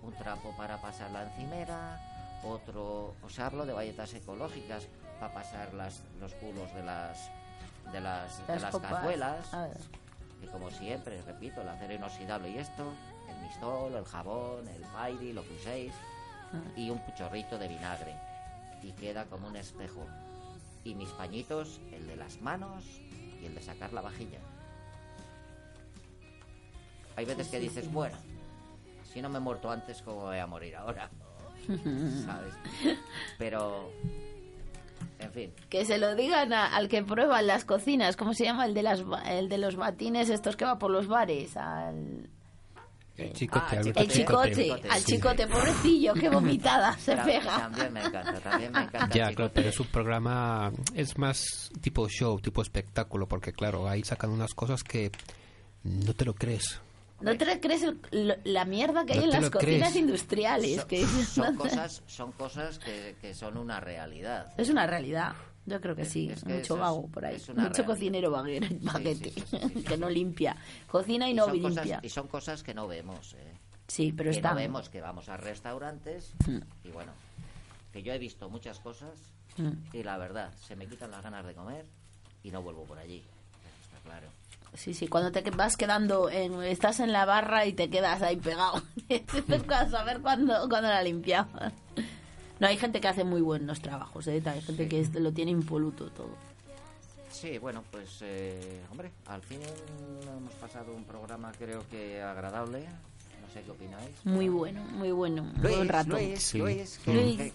[0.03, 2.01] un trapo para pasar la encimera,
[2.45, 4.89] otro, os hablo de valletas ecológicas
[5.21, 7.31] para pasar las, los culos de las
[7.91, 8.93] de las, de las las copas.
[8.93, 9.55] cazuelas.
[9.55, 9.77] A ver.
[10.43, 12.93] Y como siempre, repito, el acero inoxidable y esto,
[13.29, 15.93] el mistol, el jabón, el pairi, lo que uséis,
[16.77, 18.15] y un chorrito de vinagre.
[18.83, 20.07] Y queda como un espejo.
[20.85, 22.85] Y mis pañitos, el de las manos
[23.41, 24.41] y el de sacar la vajilla.
[27.17, 28.17] Hay veces que dices, bueno,
[29.13, 31.11] si no me he muerto antes, ¿cómo voy a morir ahora?
[32.27, 32.55] ¿Sabes?
[33.39, 33.93] Pero
[35.23, 35.53] En fin.
[35.69, 38.67] Que se lo digan a- al que prueba en las cocinas, ¿cómo se llama?
[38.67, 42.29] El de, las, ba- el de los batines estos que va por los bares, al...
[43.15, 45.13] El chicote, Ah, El chicote, Chicote, al sí.
[45.13, 47.59] chicote, pobrecillo, qué vomitada se pega.
[47.59, 49.15] También me encanta, también me encanta.
[49.15, 54.03] Ya, claro, pero es un programa, es más tipo show, tipo espectáculo, porque claro, ahí
[54.03, 55.13] sacan unas cosas que
[55.85, 56.81] no te lo crees.
[57.23, 59.97] ¿No te crees el- la mierda que hay en las cocinas crees.
[59.97, 60.77] industriales?
[60.81, 64.53] Son, que son cosas, son cosas que, que son una realidad.
[64.57, 65.35] Es una realidad.
[65.65, 66.29] Yo creo que sí.
[66.29, 67.37] Es que Mucho vago por ahí.
[67.37, 67.87] Mucho realidad.
[67.87, 69.45] cocinero sí, sí,
[69.75, 70.57] sí, que no limpia.
[70.89, 71.71] Cocina y Y no limpia.
[71.83, 73.35] cosas, y son cosas que no vemos.
[73.35, 73.53] ¿eh?
[73.87, 74.51] Sí, pero que está.
[74.51, 76.59] no vemos que vamos a restaurantes Mm.
[76.85, 77.13] y bueno,
[77.93, 79.11] que yo he visto muchas cosas
[79.59, 79.71] Mm.
[79.97, 81.85] y la verdad, se me quitan las ganas de comer
[82.43, 83.23] y no vuelvo por allí.
[83.85, 84.27] Está claro.
[84.75, 88.23] Sí, sí, cuando te que- vas quedando, en, estás en la barra y te quedas
[88.23, 88.83] ahí pegado.
[89.67, 91.73] "Cuándo- saber cuándo, cuándo la limpiaban.
[92.59, 94.43] No, hay gente que hace muy buenos trabajos, ¿eh?
[94.47, 96.31] Hay gente que es- lo tiene impoluto todo.
[97.31, 99.59] Sí, bueno, pues, eh, hombre, al fin
[100.39, 102.81] hemos pasado un programa creo que agradable.
[103.43, 104.15] No sé qué opináis.
[104.25, 105.45] Muy bueno, muy bueno.
[105.61, 106.11] Luis, buen rato.
[106.11, 106.59] Luis, Sí.
[106.59, 107.01] Luis,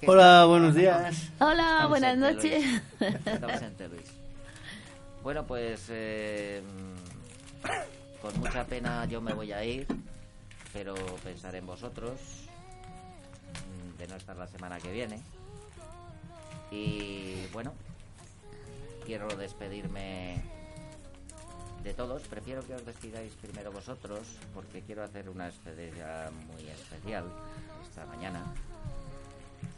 [0.05, 1.29] Hola, buenos días.
[1.39, 2.63] Hola, buenas noches.
[2.99, 4.11] Luis.
[5.23, 6.61] Bueno, pues eh,
[8.21, 9.87] con mucha pena yo me voy a ir,
[10.73, 12.19] pero pensaré en vosotros
[13.65, 15.21] mm, de no estar la semana que viene.
[16.71, 17.73] Y bueno,
[19.05, 20.43] quiero despedirme
[21.83, 22.23] de todos.
[22.23, 27.25] Prefiero que os despidáis primero vosotros, porque quiero hacer una despedida muy especial
[27.81, 28.43] esta mañana.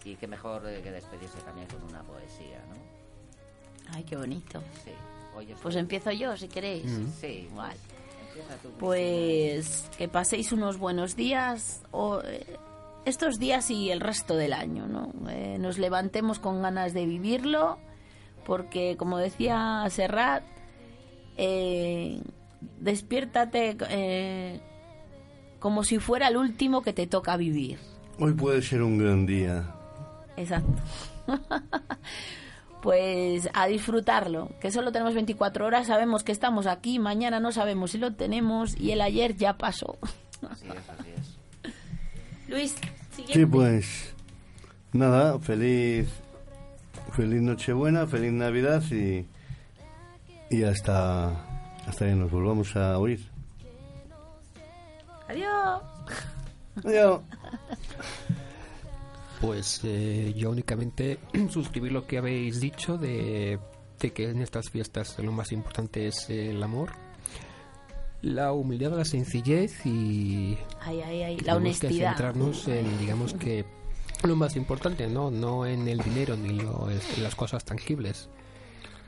[0.04, 3.94] Y qué mejor eh, que despedirse también con una poesía, ¿no?
[3.94, 4.62] Ay, qué bonito.
[4.84, 4.92] Sí.
[5.36, 6.92] Hoy es- Pues empiezo yo, si queréis.
[7.20, 7.76] Sí, Igual.
[8.80, 12.46] Pues que paséis unos buenos días o eh,
[13.06, 15.12] estos días y el resto del año, ¿no?
[15.30, 17.78] Eh, nos levantemos con ganas de vivirlo,
[18.46, 20.44] porque como decía Serrat,
[21.38, 22.22] eh,
[22.80, 24.62] despiértate eh,
[25.60, 27.78] como si fuera el último que te toca vivir.
[28.20, 29.66] Hoy puede ser un gran día.
[30.38, 30.82] Exacto.
[32.82, 37.92] pues a disfrutarlo, que solo tenemos 24 horas, sabemos que estamos aquí, mañana no sabemos
[37.92, 39.98] si lo tenemos y el ayer ya pasó.
[40.50, 42.50] Así es, así es.
[42.50, 42.76] Luis,
[43.12, 43.34] siguiente.
[43.34, 44.16] Sí, pues
[44.94, 46.08] nada, feliz
[47.12, 49.26] feliz Nochebuena, feliz Navidad y
[50.50, 51.46] y hasta
[51.86, 53.30] hasta que nos volvamos a oír.
[55.28, 55.82] Adiós.
[56.86, 57.22] Adiós.
[59.42, 61.18] Pues eh, yo únicamente
[61.50, 63.58] suscribir lo que habéis dicho de,
[64.00, 66.92] de que en estas fiestas lo más importante es el amor,
[68.22, 71.90] la humildad, la sencillez y Ay, ay, ay, la tenemos honestidad.
[71.90, 73.64] que centrarnos en, digamos que
[74.24, 78.28] lo más importante, no, no en el dinero ni lo- en las cosas tangibles.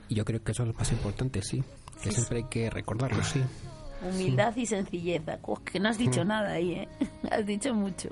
[0.07, 1.61] Y yo creo que eso es lo más importante, sí.
[2.01, 3.41] Que siempre hay que recordarlo, sí.
[4.09, 5.21] Humildad y sencillez.
[5.65, 6.87] Que no has dicho nada ahí, ¿eh?
[7.31, 8.09] Has dicho mucho.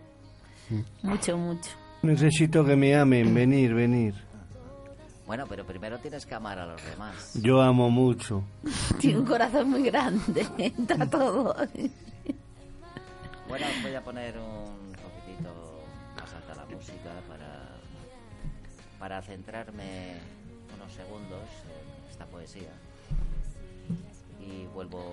[1.02, 1.70] Mucho, mucho.
[2.02, 4.16] Necesito que me amen, venir, venir.
[5.30, 7.34] Bueno, pero primero tienes que amar a los demás.
[7.36, 8.44] Yo amo mucho.
[9.00, 10.48] Tiene un corazón muy grande.
[10.58, 11.56] Entra todo.
[13.48, 15.54] Bueno, os voy a poner un poquitito
[16.16, 17.70] más alta la música para,
[18.98, 20.20] para centrarme
[20.76, 22.72] unos segundos en esta poesía.
[24.40, 25.04] Y vuelvo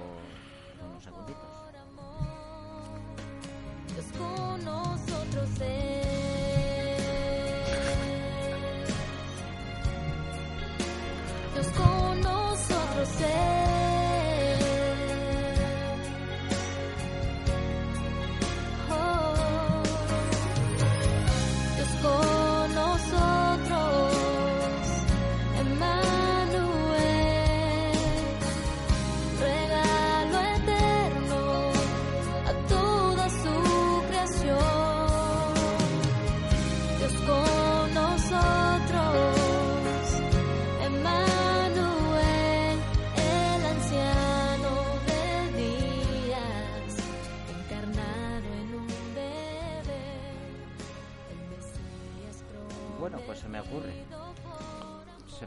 [0.81, 1.67] en unos segunditos.
[3.93, 6.16] Dios con nosotros es.
[11.65, 13.76] Con nosotros es.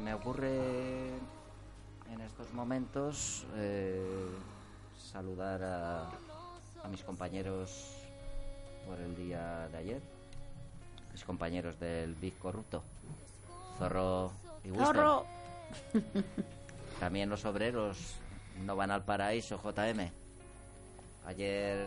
[0.09, 1.09] Me ocurre
[2.11, 4.27] en estos momentos eh,
[4.97, 6.09] saludar a,
[6.83, 7.95] a mis compañeros
[8.87, 10.01] por el día de ayer.
[11.11, 12.81] Mis compañeros del Big Corrupto.
[13.77, 14.31] Zorro
[14.63, 14.95] y Winston.
[14.95, 15.25] Zorro.
[16.99, 18.15] También los obreros
[18.65, 20.09] no van al paraíso, JM.
[21.27, 21.85] Ayer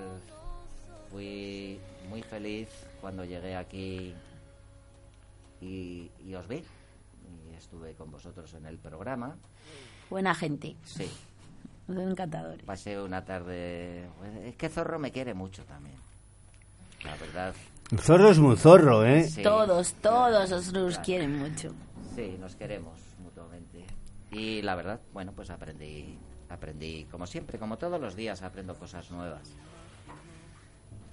[1.11, 2.69] fui muy feliz
[3.01, 4.15] cuando llegué aquí
[5.61, 6.65] y, y os vi.
[7.63, 9.37] Estuve con vosotros en el programa.
[10.11, 10.75] Buena gente.
[10.85, 11.09] Sí,
[11.89, 12.65] encantadores.
[12.65, 14.09] pasé una tarde...
[14.45, 15.95] Es que Zorro me quiere mucho también.
[17.05, 17.55] La verdad,
[17.99, 19.23] zorro es muy zorro, ¿eh?
[19.25, 19.43] sí.
[19.45, 21.05] Todos, todos os nos Claro.
[21.05, 21.73] quieren mucho.
[22.17, 23.85] Sí, nos queremos mutuamente.
[24.33, 26.19] Y la verdad, bueno, pues aprendí,
[26.49, 29.49] aprendí, como siempre, como todos los días aprendo cosas nuevas.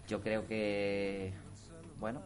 [0.08, 1.32] Yo creo que,
[2.00, 2.22] bueno,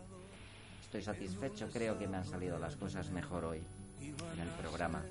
[0.82, 3.62] estoy satisfecho, creo que me han salido las cosas mejor hoy
[4.34, 5.04] en el programa.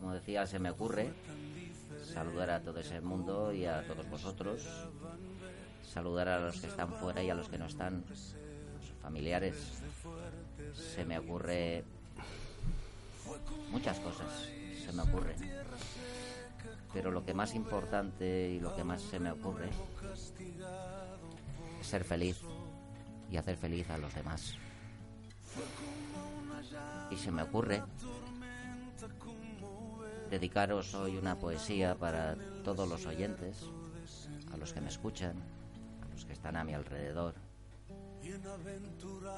[0.00, 1.10] Como decía, se me ocurre
[2.12, 4.66] saludar a todo ese mundo y a todos vosotros,
[5.82, 8.04] saludar a los que están fuera y a los que no están,
[9.02, 9.54] familiares,
[10.74, 11.84] se me ocurre
[13.70, 14.28] muchas cosas
[14.84, 15.36] se me ocurren
[16.92, 19.68] pero lo que más importante y lo que más se me ocurre
[21.80, 22.40] es ser feliz
[23.30, 24.54] y hacer feliz a los demás
[27.10, 27.82] y se me ocurre
[30.30, 33.64] dedicaros hoy una poesía para todos los oyentes
[34.52, 35.36] a los que me escuchan
[36.02, 37.34] a los que están a mi alrededor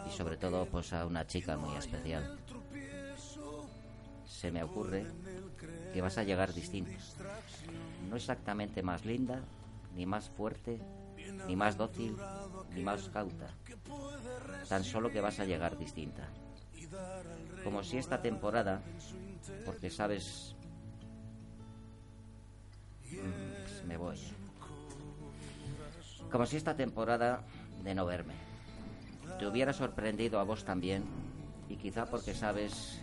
[0.07, 2.39] y sobre todo pues a una chica muy especial.
[4.27, 5.07] Se me ocurre
[5.93, 6.93] que vas a llegar distinta.
[8.09, 9.43] No exactamente más linda,
[9.94, 10.81] ni más fuerte,
[11.47, 12.16] ni más dócil,
[12.74, 13.55] ni más cauta.
[14.69, 16.28] Tan solo que vas a llegar distinta.
[17.65, 18.81] Como si esta temporada,
[19.65, 20.55] porque sabes...
[23.11, 24.19] Mm, Me voy.
[26.31, 27.43] Como si esta temporada
[27.83, 28.51] de no verme
[29.41, 31.03] te hubiera sorprendido a vos también
[31.71, 33.01] y quizá porque sabes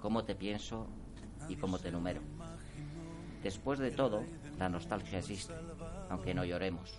[0.00, 0.86] cómo te pienso
[1.50, 2.22] y cómo te numero.
[3.42, 4.24] Después de todo,
[4.58, 5.52] la nostalgia existe,
[6.08, 6.98] aunque no lloremos.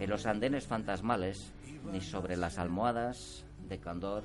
[0.00, 1.52] En los andenes fantasmales,
[1.92, 4.24] ni sobre las almohadas de candor,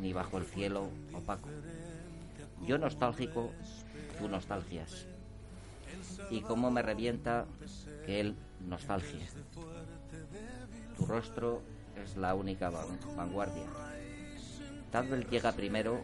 [0.00, 1.48] ni bajo el cielo opaco.
[2.66, 3.50] Yo nostálgico,
[4.18, 5.06] tú nostalgias.
[6.30, 7.46] Y cómo me revienta
[8.06, 9.26] que él nostalgia.
[10.96, 11.62] Tu rostro
[12.02, 13.66] es la única van- vanguardia.
[14.90, 16.02] Tal vez llega primero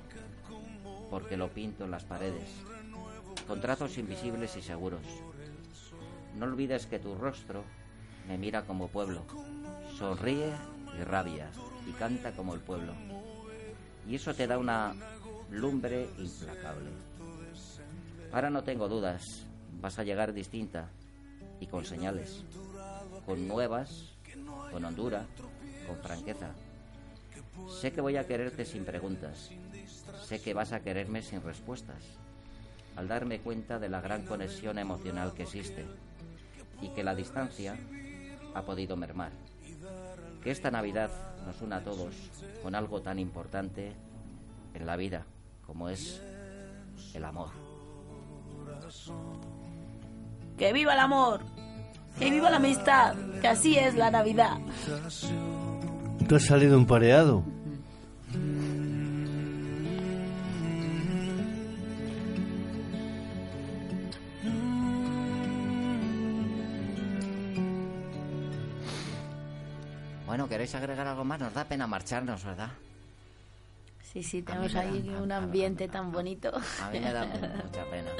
[1.10, 2.48] porque lo pinto en las paredes,
[3.46, 5.02] con trazos invisibles y seguros.
[6.36, 7.62] No olvides que tu rostro
[8.26, 9.22] me mira como pueblo,
[9.98, 10.52] sonríe
[10.98, 11.48] y rabia
[11.86, 12.92] y canta como el pueblo.
[14.08, 14.94] Y eso te da una
[15.50, 16.90] lumbre implacable.
[18.32, 19.46] Ahora no tengo dudas,
[19.80, 20.88] vas a llegar distinta
[21.60, 22.44] y con señales,
[23.24, 24.10] con nuevas,
[24.70, 25.26] con hondura,
[25.86, 26.50] con franqueza.
[27.80, 29.50] Sé que voy a quererte sin preguntas,
[30.24, 32.02] sé que vas a quererme sin respuestas,
[32.96, 35.84] al darme cuenta de la gran conexión emocional que existe
[36.82, 37.78] y que la distancia
[38.54, 39.32] ha podido mermar.
[40.42, 41.10] Que esta Navidad
[41.44, 42.14] nos una a todos
[42.62, 43.92] con algo tan importante
[44.74, 45.24] en la vida
[45.66, 46.20] como es
[47.14, 47.48] el amor.
[50.58, 51.40] ¡Que viva el amor!
[52.18, 53.14] ¡Que viva la amistad!
[53.40, 54.58] Que así es la Navidad.
[56.28, 56.86] Tú has salido un
[70.34, 71.38] Bueno, ¿queréis agregar algo más?
[71.38, 72.70] Nos da pena marcharnos, ¿verdad?
[74.02, 76.50] Sí, sí, tenemos da- ahí a- un a- ambiente tan bonito.
[76.82, 78.10] A mí me da mu- mucha pena.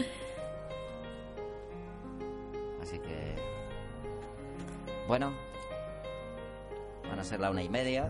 [2.81, 3.35] Así que...
[5.09, 5.33] Bueno,
[7.09, 8.09] van a ser la una y media.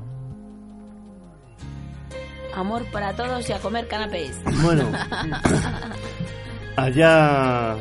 [2.54, 4.38] Amor para todos y a comer canapés.
[4.62, 4.92] Bueno,
[6.76, 7.74] allá,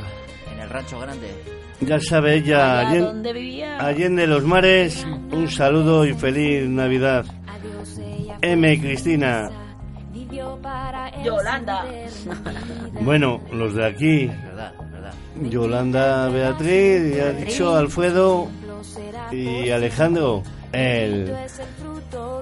[0.54, 1.53] En el rancho grande.
[1.82, 3.78] Ya sabe ella, Allá Allen- donde vivía.
[3.80, 7.26] Allende los Mares, un saludo y feliz Navidad.
[8.41, 8.80] M.
[8.80, 9.50] Cristina.
[11.24, 11.86] Yolanda.
[13.02, 14.32] Bueno, los de aquí.
[15.50, 18.48] Yolanda Beatriz, ya ha dicho Alfredo
[19.32, 21.34] y Alejandro, el,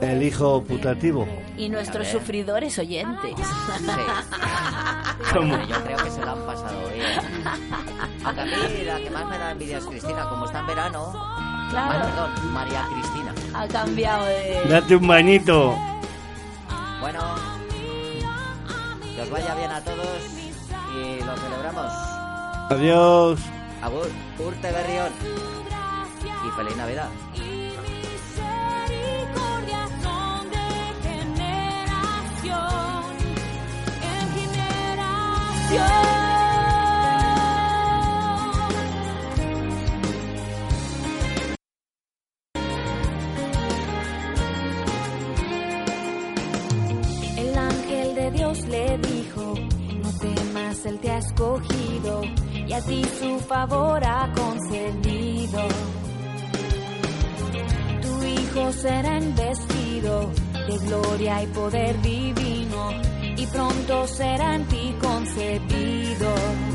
[0.02, 1.26] el hijo putativo.
[1.57, 3.36] Y nuestros sufridores oyentes.
[3.82, 5.34] Sí.
[5.34, 5.53] ¿Cómo?
[5.53, 7.07] Hombre, yo creo que se lo han pasado bien.
[8.23, 8.52] Aunque a mí
[8.86, 11.11] la que más me da envidia es Cristina, como está en verano.
[11.69, 13.34] Claro, perdón, María Cristina.
[13.53, 14.61] ha cambiado de...
[14.69, 15.76] Date un bañito.
[16.99, 17.19] Bueno,
[19.15, 20.07] que os vaya bien a todos
[20.95, 21.94] y lo celebramos.
[22.72, 23.40] Adiós.
[23.82, 24.10] Agur,
[24.40, 25.10] Urte Berrión
[26.45, 27.10] y feliz Navidad.
[35.72, 35.80] El
[47.57, 49.53] ángel de Dios le dijo,
[50.02, 52.22] no temas, él te ha escogido,
[52.53, 55.68] y a ti su favor ha concedido,
[58.02, 60.30] tu hijo será investido
[60.68, 62.51] de gloria y poder vivir
[63.42, 66.70] y pronto será en ti concebido.